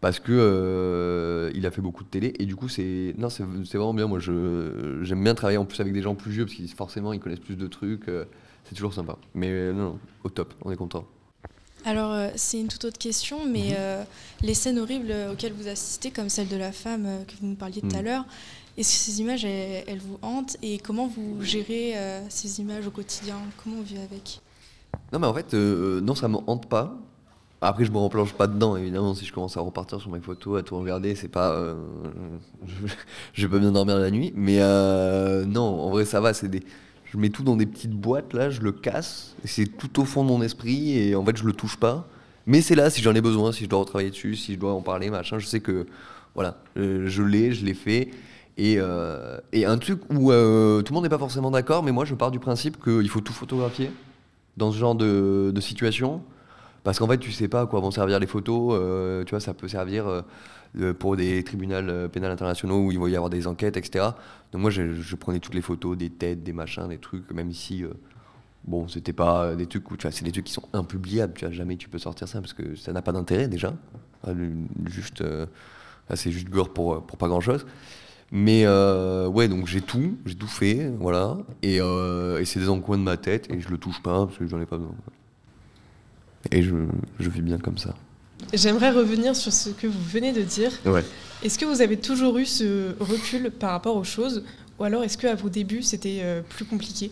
[0.00, 4.20] Parce que il a fait beaucoup de télé et du coup c'est vraiment bien moi
[4.20, 7.40] j'aime bien travailler en plus avec des gens plus vieux parce qu'ils forcément ils connaissent
[7.40, 8.04] plus de trucs
[8.62, 11.04] c'est toujours sympa mais non, non au top on est content
[11.84, 13.76] alors, euh, c'est une toute autre question, mais mhm.
[13.78, 14.04] euh,
[14.42, 17.54] les scènes horribles auxquelles vous assistez, comme celle de la femme euh, que vous nous
[17.54, 18.04] parliez tout à mhm.
[18.04, 18.24] l'heure,
[18.76, 21.94] est-ce que ces images, elles, vous hantent Et comment vous gérez
[22.28, 23.34] ces images au quotidien?
[23.62, 24.40] Comment on vit avec?
[25.12, 26.96] Non, mais en fait, non, ça ne me hante pas.
[27.60, 29.16] Après, je me replonge pas dedans, évidemment.
[29.16, 31.74] Si je commence à repartir sur mes photos, à tout regarder, c'est pas.
[32.68, 32.86] je,
[33.32, 34.32] je vais pas bien dormir la nuit.
[34.36, 34.58] Mais
[35.44, 36.32] non, en vrai, ça va.
[36.32, 36.62] C'est des
[37.12, 40.24] je mets tout dans des petites boîtes, là, je le casse, c'est tout au fond
[40.24, 42.06] de mon esprit, et en fait, je le touche pas.
[42.46, 44.72] Mais c'est là si j'en ai besoin, si je dois retravailler dessus, si je dois
[44.72, 45.38] en parler, machin.
[45.38, 45.86] Je sais que,
[46.34, 48.10] voilà, euh, je l'ai, je l'ai fait.
[48.56, 51.92] Et, euh, et, un truc où euh, tout le monde n'est pas forcément d'accord, mais
[51.92, 53.90] moi, je pars du principe qu'il faut tout photographier
[54.56, 56.22] dans ce genre de, de situation.
[56.84, 58.74] Parce qu'en fait, tu sais pas à quoi vont servir les photos.
[59.26, 60.22] tu vois, ça peut servir
[60.76, 64.04] euh, pour des tribunaux euh, pénals internationaux où il va y avoir des enquêtes, etc.
[64.52, 67.50] Donc moi, je, prenais toutes les photos, des têtes, des machins, des trucs, même.
[67.72, 67.88] Euh,
[68.64, 71.46] bon, c'était pas des trucs où, tu vois, c'est des trucs qui sont impubliables, tu
[71.46, 73.74] vois, jamais tu peux sortir ça parce que ça n'a pas d'intérêt déjà.
[74.26, 74.32] Ah,
[74.86, 75.24] juste,
[76.14, 77.64] c'est juste gore pour, pour pas grand chose.
[78.30, 81.38] Mais ouais, donc j'ai tout, j'ai tout fait, voilà.
[81.62, 84.36] Et, et c'est dans le coin de ma tête et je le touche pas parce
[84.36, 84.94] que j'en ai pas besoin.
[86.52, 86.74] Et je,
[87.18, 87.94] je vis bien comme ça.
[88.54, 90.70] J'aimerais revenir sur ce que vous venez de dire.
[90.86, 91.04] Ouais.
[91.42, 94.44] Est-ce que vous avez toujours eu ce recul par rapport aux choses
[94.78, 97.10] ou alors est-ce qu'à vos débuts c'était euh, plus compliqué?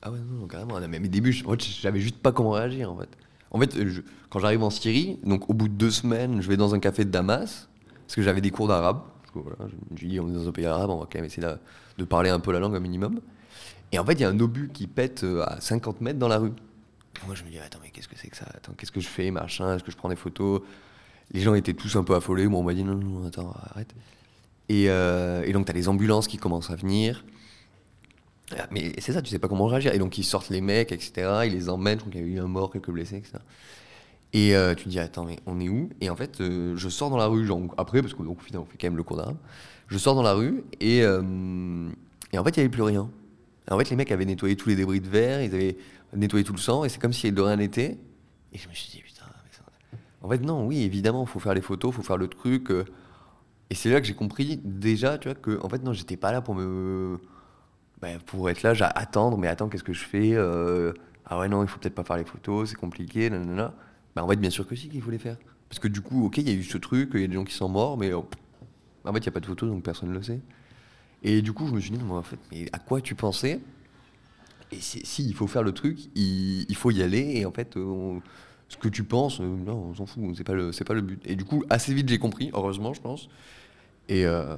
[0.00, 0.80] Ah ouais, non, carrément.
[0.88, 1.44] Mais mes débuts, je-
[1.80, 3.08] j'avais juste pas comment réagir en fait.
[3.50, 4.00] En fait, je-
[4.30, 7.04] quand j'arrive en Syrie, donc au bout de deux semaines, je vais dans un café
[7.04, 7.68] de Damas,
[8.06, 9.00] parce que j'avais des cours d'arabe.
[9.34, 11.46] Voilà, je me dit, on est dans un pays arabe, on va quand même essayer
[11.46, 11.54] de,
[11.98, 13.20] de parler un peu la langue un minimum.
[13.92, 16.28] Et en fait, il y a un obus qui pète euh, à 50 mètres dans
[16.28, 16.52] la rue.
[17.26, 18.46] Moi, je me dis, attends, mais qu'est-ce que c'est que ça?
[18.54, 19.76] Attends, qu'est-ce que je fais, machin?
[19.76, 20.62] Est-ce que je prends des photos?
[21.32, 22.46] Les gens étaient tous un peu affolés.
[22.48, 23.94] Bon, on m'a dit, non, non, attends, arrête.
[24.68, 27.24] Et, euh, et donc, tu as les ambulances qui commencent à venir.
[28.58, 29.94] Ah, Mais c'est ça, tu sais pas comment réagir.
[29.94, 31.42] Et donc, ils sortent les mecs, etc.
[31.46, 31.98] Ils les emmènent.
[31.98, 33.38] Je crois qu'il y a eu un mort, quelques blessés, etc.
[34.32, 35.90] Et euh, tu te dis, attends, mais on est où?
[36.00, 38.42] Et en fait, euh, je sors dans la rue, genre, après, parce que donc, au
[38.42, 39.36] final, on fait quand même le cours d'arabe.
[39.88, 43.10] Je sors dans la rue et, et en fait, il n'y avait plus rien.
[43.70, 45.76] En fait, les mecs avaient nettoyé tous les débris de verre, ils avaient
[46.14, 47.98] nettoyé tout le sang, et c'est comme si de rien n'était.
[48.52, 49.62] Et je me suis dit, putain, mais ça...
[50.22, 52.70] En fait, non, oui, évidemment, faut faire les photos, faut faire le truc.
[52.70, 52.84] euh,
[53.70, 56.30] et c'est là que j'ai compris déjà, tu vois, que en fait, non, j'étais pas
[56.30, 57.18] là pour me.
[58.02, 60.92] bah, pour être là, à attendre, mais attends, qu'est-ce que je fais euh,
[61.24, 63.74] Ah ouais, non, il faut peut-être pas faire les photos, c'est compliqué, nanana.
[64.14, 65.38] Bah, en fait, bien sûr que si, qu'il faut les faire.
[65.70, 67.34] Parce que du coup, ok, il y a eu ce truc, il y a des
[67.34, 69.82] gens qui sont morts, mais euh, en fait, il n'y a pas de photos, donc
[69.82, 70.40] personne ne le sait.
[71.22, 73.14] Et du coup, je me suis dit, non, mais en fait, mais à quoi tu
[73.14, 73.60] pensais
[74.72, 77.76] Et si, il faut faire le truc, il, faut y aller, et en fait,
[78.68, 81.20] ce que tu penses, euh, non, on s'en fout, c'est pas, le- pas le but.
[81.26, 83.28] Et du coup, assez vite, j'ai compris, heureusement, je pense.
[84.08, 84.56] Et, euh,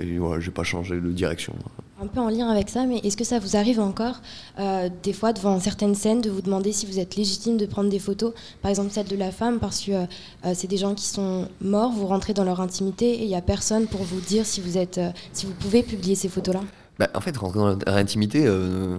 [0.00, 1.54] et ouais, j'ai pas changé de direction.
[2.00, 4.20] Un peu en lien avec ça, mais est-ce que ça vous arrive encore,
[4.58, 7.90] euh, des fois, devant certaines scènes, de vous demander si vous êtes légitime de prendre
[7.90, 8.32] des photos
[8.62, 10.06] Par exemple, celle de la femme, parce que euh,
[10.54, 13.42] c'est des gens qui sont morts, vous rentrez dans leur intimité et il n'y a
[13.42, 15.00] personne pour vous dire si vous, êtes,
[15.32, 16.62] si vous pouvez publier ces photos-là?
[16.98, 18.96] Bah, en fait, rentrer dans l'intimité, euh,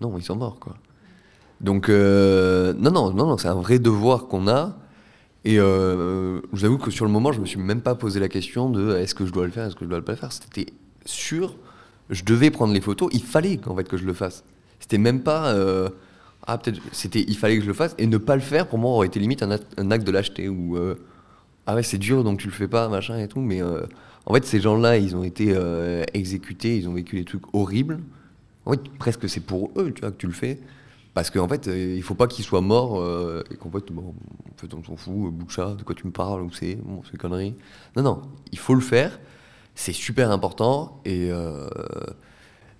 [0.00, 0.76] non, ils sont morts, quoi.
[1.60, 4.76] Donc, euh, non, non, non, non, c'est un vrai devoir qu'on a.
[5.44, 8.20] Et euh, je vous avoue que sur le moment, je me suis même pas posé
[8.20, 10.18] la question de est-ce que je dois le faire, est-ce que je dois pas le
[10.18, 10.32] faire?
[10.32, 10.72] C'était
[11.06, 11.56] sûr,
[12.10, 14.44] je devais prendre les photos, il fallait qu'en fait que je le fasse.
[14.78, 15.54] C'était même pas
[16.46, 18.78] ah peut-être, c'était il fallait que je le fasse et ne pas le faire pour
[18.78, 20.78] moi aurait été limite un acte, de lâcheté ou
[21.66, 23.40] ah ouais c'est dur donc tu le fais pas machin et tout.
[23.40, 23.60] Mais
[24.28, 27.98] en fait ces gens-là ils ont été euh, exécutés, ils ont vécu des trucs horribles.
[28.64, 30.60] En fait presque c'est pour eux tu vois que tu le fais.
[31.14, 34.14] Parce qu'en fait, euh, il faut pas qu'ils soient morts euh, et qu'en fait, bon,
[34.54, 37.16] en fait, on s'en fout, bout de quoi tu me parles, où c'est, bon, c'est
[37.16, 37.56] connerie.
[37.96, 38.22] Non, non,
[38.52, 39.18] il faut le faire,
[39.74, 41.30] c'est super important et,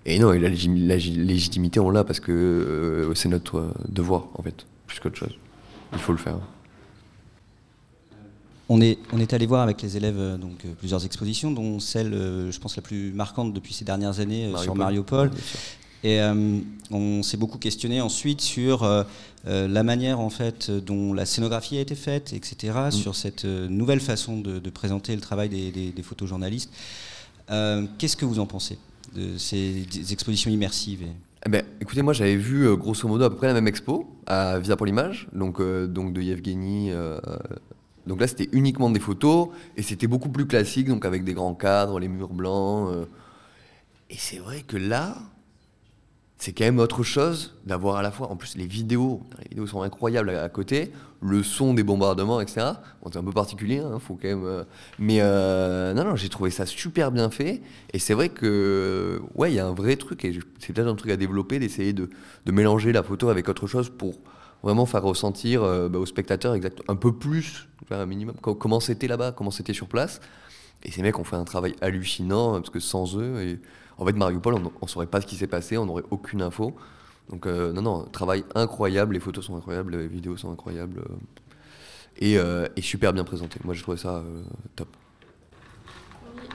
[0.07, 4.66] et non, la, la gi- légitimité, on l'a parce que c'est notre devoir, en fait,
[4.86, 5.36] plus qu'autre chose.
[5.94, 6.38] Il faut le faire.
[8.71, 11.81] On est, on est allé voir avec les élèves euh, donc, euh, plusieurs expositions, dont
[11.81, 15.31] celle, euh, je pense, la plus marquante depuis ces dernières années euh, sur Mariupol.
[16.05, 16.59] Et euh,
[16.91, 19.03] on s'est beaucoup questionné ensuite sur euh,
[19.47, 22.91] la manière en fait dont la scénographie a été faite, etc., Mm.
[22.93, 26.71] sur cette nouvelle façon de, de présenter le travail des, des- des photojournalistes.
[27.51, 28.79] Euh, Qu'est-ce que vous en pensez
[29.16, 31.12] de ces expositions immersives et-
[31.47, 34.59] Eh ben, écoutez, moi j'avais vu grosso modo à peu près la même expo à
[34.59, 36.91] Visa pour l'image, donc, donc de Yevgeny.
[38.09, 41.55] Donc là c'était uniquement des photos et c'était beaucoup plus classique, donc avec des grands
[41.55, 42.91] cadres, les murs blancs.
[42.91, 43.05] euh.
[44.11, 45.17] et c'est vrai que là,
[46.39, 49.67] c'est quand même autre chose d'avoir à la fois, en plus les vidéos, les vidéos
[49.67, 52.75] sont incroyables à, côté, le son des bombardements, etc.
[53.11, 54.45] C'est un peu particulier, hein, faut quand même.
[54.45, 54.63] euh,
[55.01, 57.61] mais euh, non, non, j'ai trouvé ça super bien fait.
[57.93, 60.95] Et c'est vrai que, ouais, il y a un vrai truc, et c'est peut-être un
[60.95, 62.09] truc à développer, d'essayer de,
[62.47, 64.15] de mélanger la photo avec autre chose pour
[64.63, 68.81] vraiment faire ressentir euh, bah, aux spectateurs exact, un peu plus, un minimum, co- comment
[68.81, 70.21] c'était là-bas, comment c'était sur place.
[70.85, 73.59] Et ces mecs ont fait un travail hallucinant, parce que sans eux,
[73.99, 76.77] en fait, Mariupol, on ne saurait pas ce qui s'est passé, on n'aurait aucune info.
[77.31, 81.15] Donc, euh, non, non, travail incroyable, les photos sont incroyables, les vidéos sont incroyables, euh,
[82.19, 83.61] et, euh, et super bien présenté.
[83.65, 84.43] Moi, j'ai trouvé ça euh,
[84.77, 84.89] top.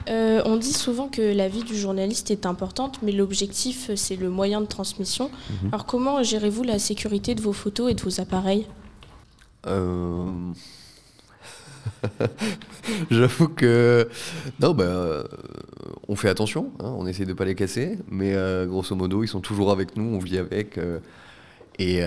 [0.08, 4.28] Euh, on dit souvent que la vie du journaliste est importante, mais l'objectif, c'est le
[4.28, 5.30] moyen de transmission.
[5.62, 5.68] Mhm.
[5.72, 8.66] Alors comment gérez-vous la sécurité de vos photos et de vos appareils?
[9.66, 10.26] Euh,
[13.10, 14.08] J'avoue que
[14.60, 15.24] non, euh,
[16.08, 19.28] on fait attention, hein, on essaie de pas les casser, mais euh, grosso modo, ils
[19.28, 20.98] sont toujours avec nous, on vit avec, euh,
[21.78, 22.00] et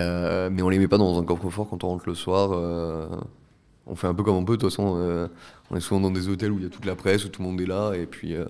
[0.50, 2.50] mais on les met pas dans un coffre-fort quand on rentre le soir.
[3.86, 5.28] on fait un peu comme on peut, de toute façon,
[5.70, 7.42] on est souvent dans des hôtels où il y a toute la presse, où tout
[7.42, 8.34] le monde est là, et puis.
[8.34, 8.44] euh,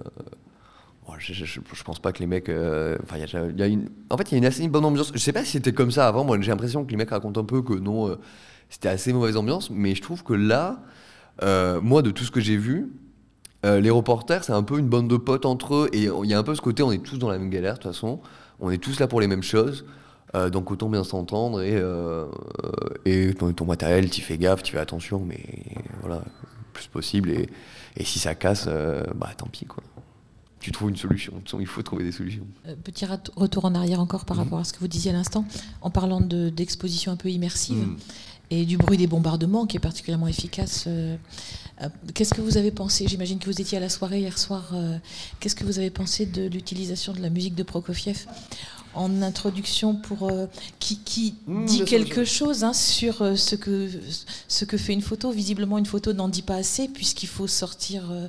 [1.18, 2.48] je, pense pas que les mecs.
[2.48, 3.78] euh, y a-.
[4.10, 5.10] En fait, il y a une assez bonne ambiance.
[5.14, 6.24] Je sais pas si c'était comme ça avant.
[6.24, 8.16] Moi, j'ai l'impression que les mecs racontent un peu que non, euh,
[8.68, 9.70] c'était assez mauvaise ambiance.
[9.70, 10.82] Mais je trouve que là,
[11.82, 12.92] moi, de tout ce que j'ai vu,
[13.64, 15.88] les reporters, c'est un peu une bande de potes entre eux.
[15.94, 17.74] Et il y a un peu ce côté, on est tous dans la même galère,
[17.74, 18.20] de toute façon.
[18.60, 19.86] On est tous là pour les mêmes choses.
[20.52, 21.82] Donc autant bien s'entendre et,
[23.06, 25.40] et ton, ton matériel, tu fais gaffe, tu fais attention, mais
[26.02, 26.22] voilà,
[26.78, 27.30] plus possible.
[27.30, 27.48] Et,
[27.96, 29.82] et si ça casse, euh, bah tant pis quoi.
[30.60, 31.32] Tu trouves une solution.
[31.34, 32.44] De toute façon, il faut trouver des solutions.
[32.66, 33.06] Euh, petit
[33.36, 34.42] retour en arrière encore par Mhm.
[34.44, 35.44] rapport à ce que vous disiez à l'instant,
[35.82, 37.96] en parlant de- d'exposition un peu immersive Mhm.
[38.50, 40.84] et du bruit des bombardements qui est particulièrement efficace.
[40.88, 41.16] euh,
[41.82, 43.06] euh, Qu'est-ce que vous avez pensé?
[43.06, 44.70] J'imagine que vous étiez à la soirée hier soir.
[44.74, 44.98] euh,
[45.38, 48.26] Qu'est-ce que vous avez pensé de l'utilisation de la musique de Prokofiev?
[48.98, 50.46] En introduction pour euh,
[50.78, 53.88] qui, qui Mmh, dit quelque chose hein, sur euh, ce que
[54.48, 55.30] ce que fait une photo.
[55.30, 58.28] Visiblement, une photo n'en dit pas assez puisqu'il faut sortir euh,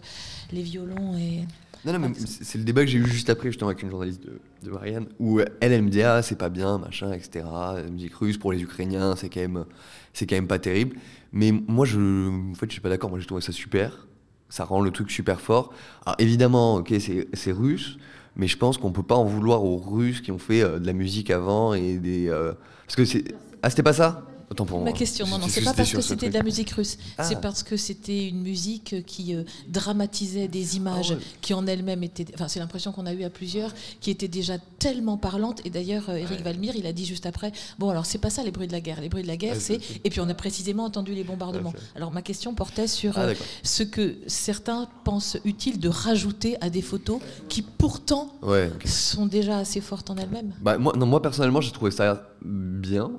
[0.51, 1.41] les violons et
[1.85, 4.21] Non, non, mais c'est le débat que j'ai eu juste après, justement, avec une journaliste
[4.23, 7.45] de, de Marianne, où elle, elle me dit, ah, c'est pas bien, machin, etc.
[7.51, 9.65] La musique russe pour les Ukrainiens, c'est quand même,
[10.13, 10.95] c'est quand même pas terrible.
[11.31, 13.09] Mais moi, je, en fait, je suis pas d'accord.
[13.09, 14.07] Moi, j'ai trouvé ça super.
[14.49, 15.73] Ça rend le truc super fort.
[16.05, 17.97] Alors, évidemment, ok, c'est c'est russe,
[18.39, 20.87] mais je pense qu'on peut pas en vouloir aux Russes qui ont fait euh, de
[20.87, 22.29] la musique avant et des.
[22.29, 22.53] euh,
[22.85, 23.25] parce que c'est.
[23.61, 24.28] Ah, c'était pas ça?
[24.51, 24.93] Autant pour Ma moi.
[24.97, 27.23] question, non, non, c'est pas parce que ce c'était de la musique russe, Ah.
[27.23, 31.21] c'est parce que c'était une musique qui euh, dramatisait des images Ah ouais.
[31.41, 33.71] qui en elles-mêmes étaient, enfin c'est l'impression qu'on a eu à plusieurs,
[34.01, 35.61] qui étaient déjà tellement parlantes.
[35.65, 38.43] Et d'ailleurs, euh, Eric Valmir, il a dit juste après, bon alors c'est pas ça
[38.43, 40.27] les bruits de la guerre, les bruits de la guerre, Ah, c'est, et puis on
[40.29, 41.73] a précisément entendu les bombardements.
[41.75, 46.57] Ah, Alors ma question portait sur Ah, euh, ce que certains pensent utile de rajouter
[46.61, 47.19] à des photos
[47.49, 50.53] qui pourtant Ouais, sont déjà assez fortes en elles-mêmes.
[50.61, 53.11] Bah, moi, non, moi, personnellement, j'ai trouvé ça bien.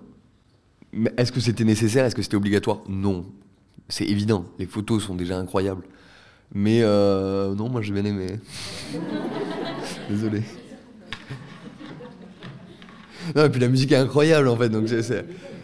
[0.92, 2.04] Mais est-ce que c'était nécessaire?
[2.04, 2.80] Est-ce que c'était obligatoire?
[2.88, 3.24] Non.
[3.88, 4.44] C'est évident.
[4.58, 5.84] Les photos sont déjà incroyables.
[6.52, 8.38] Mais euh, non, moi, j'ai bien aimé.
[10.10, 10.42] Désolé.
[13.36, 14.68] Non, et puis la musique est incroyable, en fait.
[14.70, 14.88] Donc,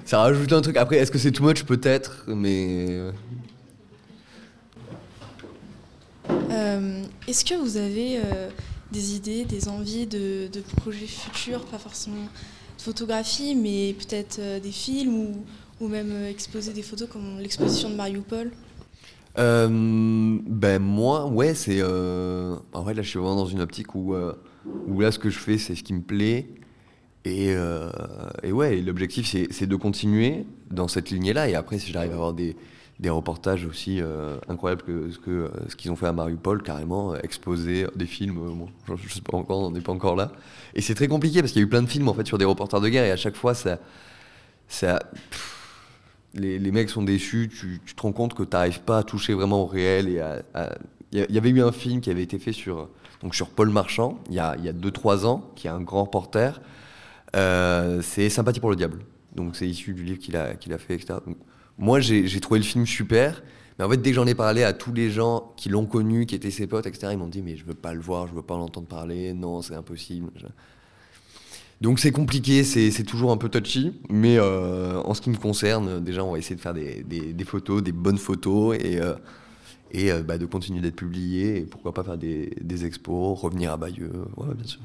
[0.04, 0.76] ça rajoute un truc.
[0.76, 1.64] Après, est-ce que c'est too much?
[1.64, 2.24] Peut-être.
[2.28, 2.86] Mais.
[2.90, 3.10] euh,
[6.50, 8.20] Euh, Est-ce que vous avez
[8.92, 12.28] des idées, des envies de, de projets futurs, pas forcément
[12.87, 15.45] photographie, mais peut-être euh, des films ou,
[15.80, 18.53] ou même euh, exposer des photos comme l'exposition de Mariupol
[19.39, 19.68] Euh,
[20.47, 21.80] ben moi, ouais, c'est.
[21.80, 22.57] Euh...
[22.72, 24.14] En vrai, là, je suis vraiment dans une optique où,
[24.87, 26.49] où là, ce que je fais, c'est ce qui me plaît.
[27.24, 27.55] Et,
[28.45, 31.49] et ouais, l'objectif, c'est de continuer dans cette lignée-là.
[31.51, 32.57] Et après, si j'arrive à avoir des,
[32.99, 37.18] des reportages aussi euh, incroyables que euh, ce qu'ils ont fait à Mariupol, carrément, euh,
[37.22, 40.32] exposer des films, bon, je, je sais pas encore, on n'est pas encore là.
[40.74, 42.38] Et c'est très compliqué parce qu'il y a eu plein de films en fait sur
[42.38, 43.53] des reporters de guerre et à chaque fois,
[46.34, 49.62] les, mecs sont déçus, tu, te rends compte que tu n'arrives pas à toucher vraiment
[49.62, 50.09] au réel.
[50.09, 50.12] et
[51.12, 52.88] Il y, a- il y avait eu un film qui avait été fait sur,
[53.22, 56.61] donc sur Paul Marchand, il y a 2-3 ans, qui est un grand reporter.
[57.34, 59.01] C'est Sympathie pour le diable.
[59.34, 61.18] Donc c'est issu du livre qu'il a, a fait, etc.
[61.78, 63.42] moi, j'ai trouvé le film super.
[63.78, 66.24] Mais en fait, dès que j'en ai parlé à tous les gens qui l'ont connu,
[66.24, 68.34] qui étaient ses potes, etc., ils m'ont dit Mais je veux pas le voir, je
[68.34, 70.30] veux pas l'entendre parler, non, c'est impossible.
[71.82, 76.02] Donc c'est compliqué, c'est toujours un peu touchy, mais euh, en ce qui me concerne,
[76.02, 79.14] déjà on va essayer de faire des, des- des photos, des bonnes photos, et, euh,
[79.92, 83.72] et euh, bah, de continuer d'être publié, et pourquoi pas faire des, des expos, revenir
[83.72, 84.80] à Bayeux, ouais, bien sûr.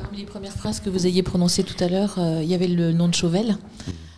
[0.00, 2.92] Parmi les premières phrases que vous ayez prononcées tout à l'heure, il y avait le
[2.92, 3.58] nom de Chauvel.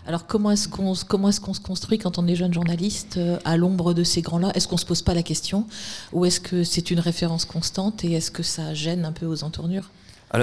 [0.07, 3.39] Alors comment est-ce qu'on comment est-ce qu'on se construit quand on est jeune journaliste euh,
[3.45, 4.51] à l'ombre de ces grands-là?
[4.55, 5.67] Est-ce qu'on se pose pas la question?
[6.13, 9.45] Ou est-ce que c'est une référence constante et est-ce que ça gêne un peu aux
[9.45, 9.91] entournures?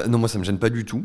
[0.07, 1.03] Non, moi ça me gêne pas du tout.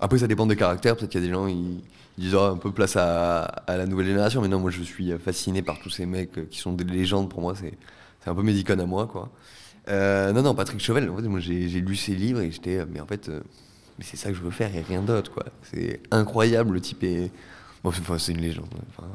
[0.00, 0.96] Après, ça dépend des caractères.
[0.96, 1.80] Peut-être qu'il y a des gens ils,
[2.18, 5.12] ils disent Ah, un peu place à, la nouvelle génération, mais non, moi je suis
[5.18, 7.28] fasciné par tous ces mecs euh, qui sont des légendes.
[7.28, 7.76] Pour moi, c'est
[8.30, 9.30] un peu mes icônes à moi, quoi.
[9.88, 11.08] Euh, non, non, Patrick Chauvel.
[11.08, 13.40] En fait, moi j'ai lu ses livres et j'étais, euh, mais en fait, euh,
[13.98, 15.44] mais c'est ça que je veux faire et rien d'autre, quoi.
[15.62, 16.74] C'est incroyable.
[16.74, 17.30] Le type est,
[17.88, 18.68] enfin, c'est une légende.
[18.90, 19.08] Enfin,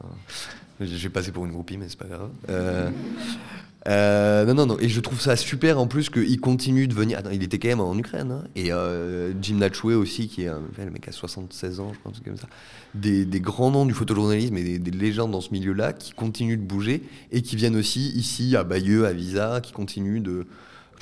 [0.82, 2.30] j'ai passé pour une groupie, mais c'est pas grave.
[2.50, 2.90] Euh,
[3.88, 4.78] euh, non, non, non.
[4.80, 7.20] Et je trouve ça super en plus qu'il continue de venir.
[7.20, 8.32] Attends, il était quand même en Ukraine.
[8.32, 8.44] hein.
[8.56, 12.20] Et euh, Jim Natchoué aussi, qui est un le mec à 76 ans, je pense,
[12.24, 12.48] comme ça.
[12.96, 16.64] Des, des grands noms du photojournalisme et des légendes dans ce milieu-là qui continuent de
[16.64, 20.46] bouger et qui viennent aussi ici à Bayeux, à Visa, qui continuent de.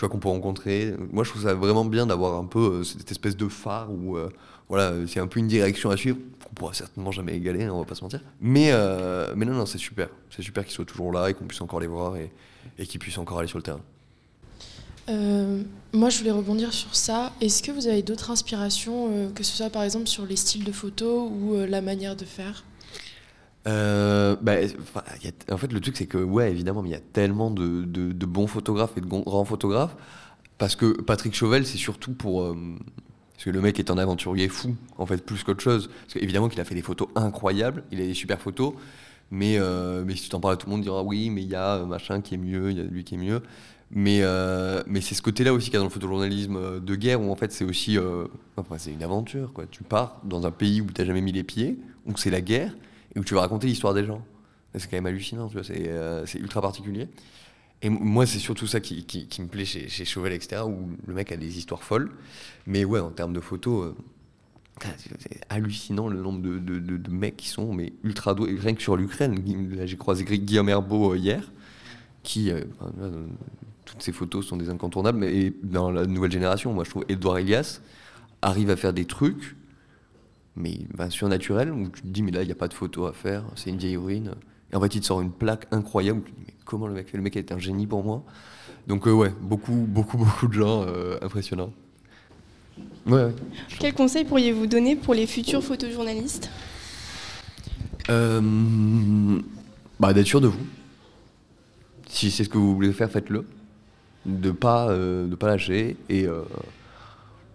[0.01, 0.95] Tu qu'on peut rencontrer.
[1.11, 4.17] Moi, je trouve ça vraiment bien d'avoir un peu euh, cette espèce de phare où.
[4.17, 4.31] euh,
[4.67, 7.79] voilà, c'est un peu une direction à suivre qu'on pourra certainement jamais égaler, hein, on
[7.79, 8.19] va pas se mentir.
[8.39, 10.09] Mais, euh, mais non, non, c'est super.
[10.35, 12.31] C'est super qu'ils soient toujours là et qu'on puisse encore les voir et,
[12.79, 13.81] et qu'ils puissent encore aller sur le terrain.
[15.93, 17.31] Moi, je voulais rebondir sur ça.
[17.39, 20.71] Est-ce que vous avez d'autres inspirations, que ce soit par exemple sur les styles de
[20.71, 22.63] photos ou la manière de faire?
[23.67, 24.53] Euh, bah,
[25.51, 27.85] en fait, le truc, c'est que, ouais, évidemment, mais il y a tellement de,
[28.25, 29.95] bons photographes et de grands photographes.
[30.57, 32.43] Parce que Patrick Chauvel, c'est surtout pour.
[32.43, 32.55] euh,
[33.33, 35.89] parce que le mec est un aventurier fou, en fait, plus qu'autre chose.
[36.01, 38.73] Parce qu'évidemment qu'il a fait des photos incroyables, il a des super photos.
[39.31, 41.49] Mais, euh, mais si tu t'en parles à tout le monde, dira oui, mais il
[41.49, 43.41] y a machin qui est mieux, il y a lui qui est mieux.
[43.89, 44.21] Mais,
[44.85, 47.35] mais c'est ce côté-là aussi qu'il y a dans le photojournalisme de guerre, où en
[47.35, 47.97] fait c'est aussi
[48.55, 49.51] enfin, c'est une aventure.
[49.53, 49.65] Quoi.
[49.69, 52.41] Tu pars dans un pays où tu n'as jamais mis les pieds, où c'est la
[52.41, 52.73] guerre,
[53.19, 54.25] où tu vas raconter l'histoire des gens.
[54.73, 55.91] C'est quand même hallucinant, tu vois, c'est,
[56.25, 57.09] c'est ultra particulier.
[57.81, 61.31] Et moi, c'est surtout ça qui, me plaît chez, chez, Chauvel, etc., où le mec
[61.31, 62.11] a des histoires folles.
[62.67, 63.93] Mais ouais, en termes de photos,
[65.19, 68.55] c'est hallucinant le nombre de, mecs qui sont mais ultra doués.
[68.59, 69.41] Rien que sur l'Ukraine,
[69.85, 71.51] j'ai croisé Guillaume Herbeau hier,
[72.23, 72.63] qui, euh,
[73.85, 77.37] toutes ces photos sont des incontournables, mais dans la nouvelle génération, moi je trouve Edouard
[77.39, 77.81] Elias
[78.41, 79.55] arrive à faire des trucs,
[80.55, 83.05] mais ben, surnaturels, où tu te dis, mais là il n'y a pas de photo
[83.05, 84.33] à faire, c'est une vieille ruine.
[84.71, 86.93] Et en fait, il te sort une plaque incroyable, tu te dis, mais comment le
[86.93, 87.17] mec fait?
[87.17, 88.23] Le mec est un génie pour moi.
[88.87, 91.73] Donc, euh, ouais, beaucoup, beaucoup, beaucoup de gens euh, impressionnants.
[93.05, 93.35] Ouais, ouais.
[93.79, 96.49] Quel conseil pourriez-vous donner pour les futurs photojournalistes?
[98.09, 99.39] Euh,
[99.99, 100.65] bah, D'être sûr de vous.
[102.07, 103.45] Si c'est ce que vous voulez faire, faites-le.
[104.25, 105.97] De ne pas, euh, de pas lâcher.
[106.09, 106.27] Et,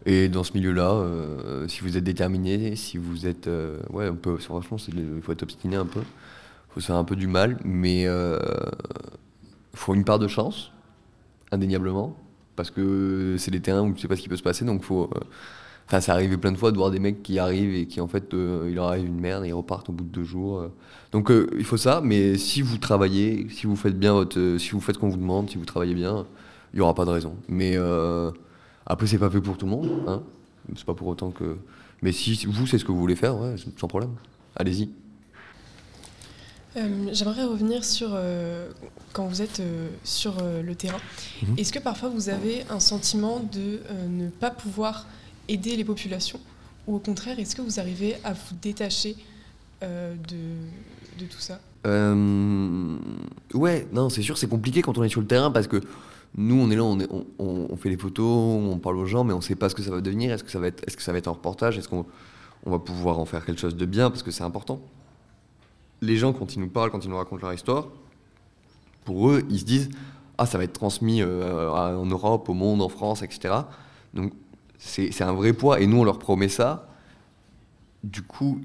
[0.06, 3.48] et dans ce milieu-là, euh, si vous êtes déterminé, si vous êtes.
[3.48, 6.00] euh, ouais, un peu, franchement, il faut être obstiné un peu.
[6.00, 7.58] Il faut se faire un peu du mal.
[7.64, 8.08] Mais il
[9.74, 10.72] faut une part de chance,
[11.52, 12.16] indéniablement.
[12.56, 14.64] Parce que c'est des terrains où tu sais pas ce qui peut se passer.
[14.64, 15.04] Donc faut.
[15.16, 15.20] euh,
[15.88, 18.08] Enfin, ça arrivé plein de fois de voir des mecs qui arrivent et qui en
[18.08, 20.58] fait, euh, il leur arrive une merde et ils repartent au bout de deux jours.
[20.60, 20.68] euh.
[21.12, 24.58] Donc euh, il faut ça, mais si vous travaillez, si vous faites bien votre, euh,
[24.58, 26.26] si vous faites ce qu'on vous demande, si vous travaillez bien,
[26.74, 27.36] il y aura pas de raison.
[27.48, 28.30] Mais euh,
[28.86, 30.22] après, c'est pas fait pour tout le monde, hein.
[30.74, 31.58] C'est pas pour autant que.
[32.02, 34.10] Mais si vous, c'est ce que vous voulez faire, ouais, sans problème.
[34.56, 34.90] Allez-y.
[36.76, 38.70] Euh, J'aimerais revenir sur euh,
[39.12, 40.98] quand vous êtes euh, sur le terrain.
[41.42, 41.54] Mhm.
[41.58, 45.06] Est-ce que parfois vous avez un sentiment de ne pas pouvoir
[45.48, 46.40] aider les populations?
[46.86, 49.16] Ou au contraire, est-ce que vous arrivez à vous détacher
[49.82, 50.36] de,
[51.18, 51.60] de tout ça?
[53.54, 55.80] Ouais, non, c'est sûr, c'est compliqué quand on est sur le terrain parce que
[56.38, 59.54] nous, on est là, on, fait les photos, on parle aux gens, mais on sait
[59.54, 60.32] pas ce que ça va devenir.
[60.32, 61.78] Est-ce que ça va être, est-ce que ça va être un reportage?
[61.78, 62.04] Est-ce qu'on
[62.66, 64.10] on va pouvoir en faire quelque chose de bien?
[64.10, 64.80] Parce que c'est important
[66.02, 67.86] Les gens, quand ils nous parlent, quand ils nous racontent leur histoire,
[69.06, 69.88] pour eux, ils se disent
[70.36, 73.54] Ah, ça va être transmis euh, en Europe, au monde, en France, etc.
[74.12, 74.32] Donc,
[74.78, 76.90] c'est un vrai poids et nous, on leur promet ça.
[78.04, 78.60] Du coup,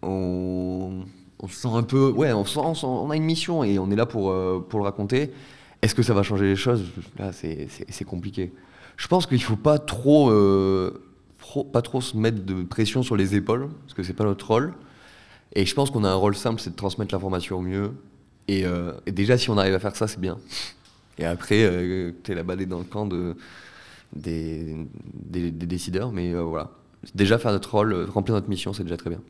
[0.00, 1.04] on,
[1.40, 2.08] on se sent un peu.
[2.12, 5.32] Ouais, on a une mission et on est là pour, euh, pour le raconter.
[5.82, 6.84] Est-ce que ça va changer les choses?
[7.18, 7.68] Là, c'est-
[8.04, 8.52] compliqué.
[8.96, 11.02] Je pense qu'il faut pas trop, euh,
[11.38, 14.46] trop- pas trop se mettre de pression sur les épaules, parce que c'est pas notre
[14.46, 14.74] rôle.
[15.54, 17.92] Et je pense qu'on a un rôle simple, c'est de transmettre l'information au mieux.
[18.48, 20.38] Et, euh, déjà, si on arrive à faire ça, c'est bien.
[21.18, 23.36] Et après, euh, t'es la balle est dans le camp de,
[24.14, 24.76] des,
[25.14, 26.12] des, des décideurs.
[26.12, 26.70] Mais euh, voilà.
[27.14, 29.20] Déjà, faire notre rôle, remplir notre mission, c'est déjà très bien.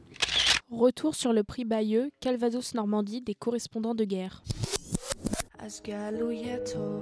[0.70, 4.42] Retour sur le prix Bayeux, Calvados Normandie des correspondants de guerre.
[5.66, 7.02] از گلوی تو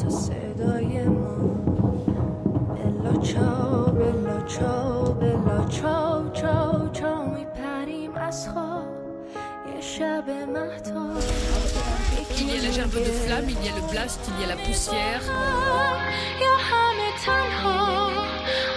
[0.00, 1.36] تا صدای ما
[2.74, 8.86] بلا چاو بلا چاو بلا چاو چاو چاو میپریم از خواب
[9.74, 11.22] یه شب مهتاب
[12.40, 14.48] Il y a la gerbe de flamme, il y a le blast, il y a
[14.54, 15.22] la poussière.
[16.42, 18.10] یا همه تنها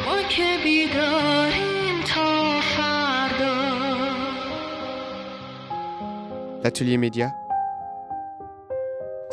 [0.05, 3.55] ما که بیداریم تا فردا
[6.63, 7.27] L'atelier média.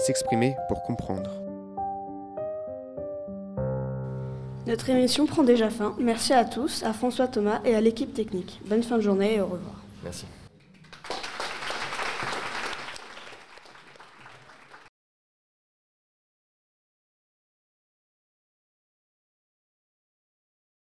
[0.07, 1.29] S'exprimer pour comprendre.
[4.65, 5.97] Notre émission prend déjà fin.
[5.99, 8.61] Merci à tous, à François Thomas et à l'équipe technique.
[8.67, 9.83] Bonne fin de journée et au revoir.
[10.05, 10.25] Merci.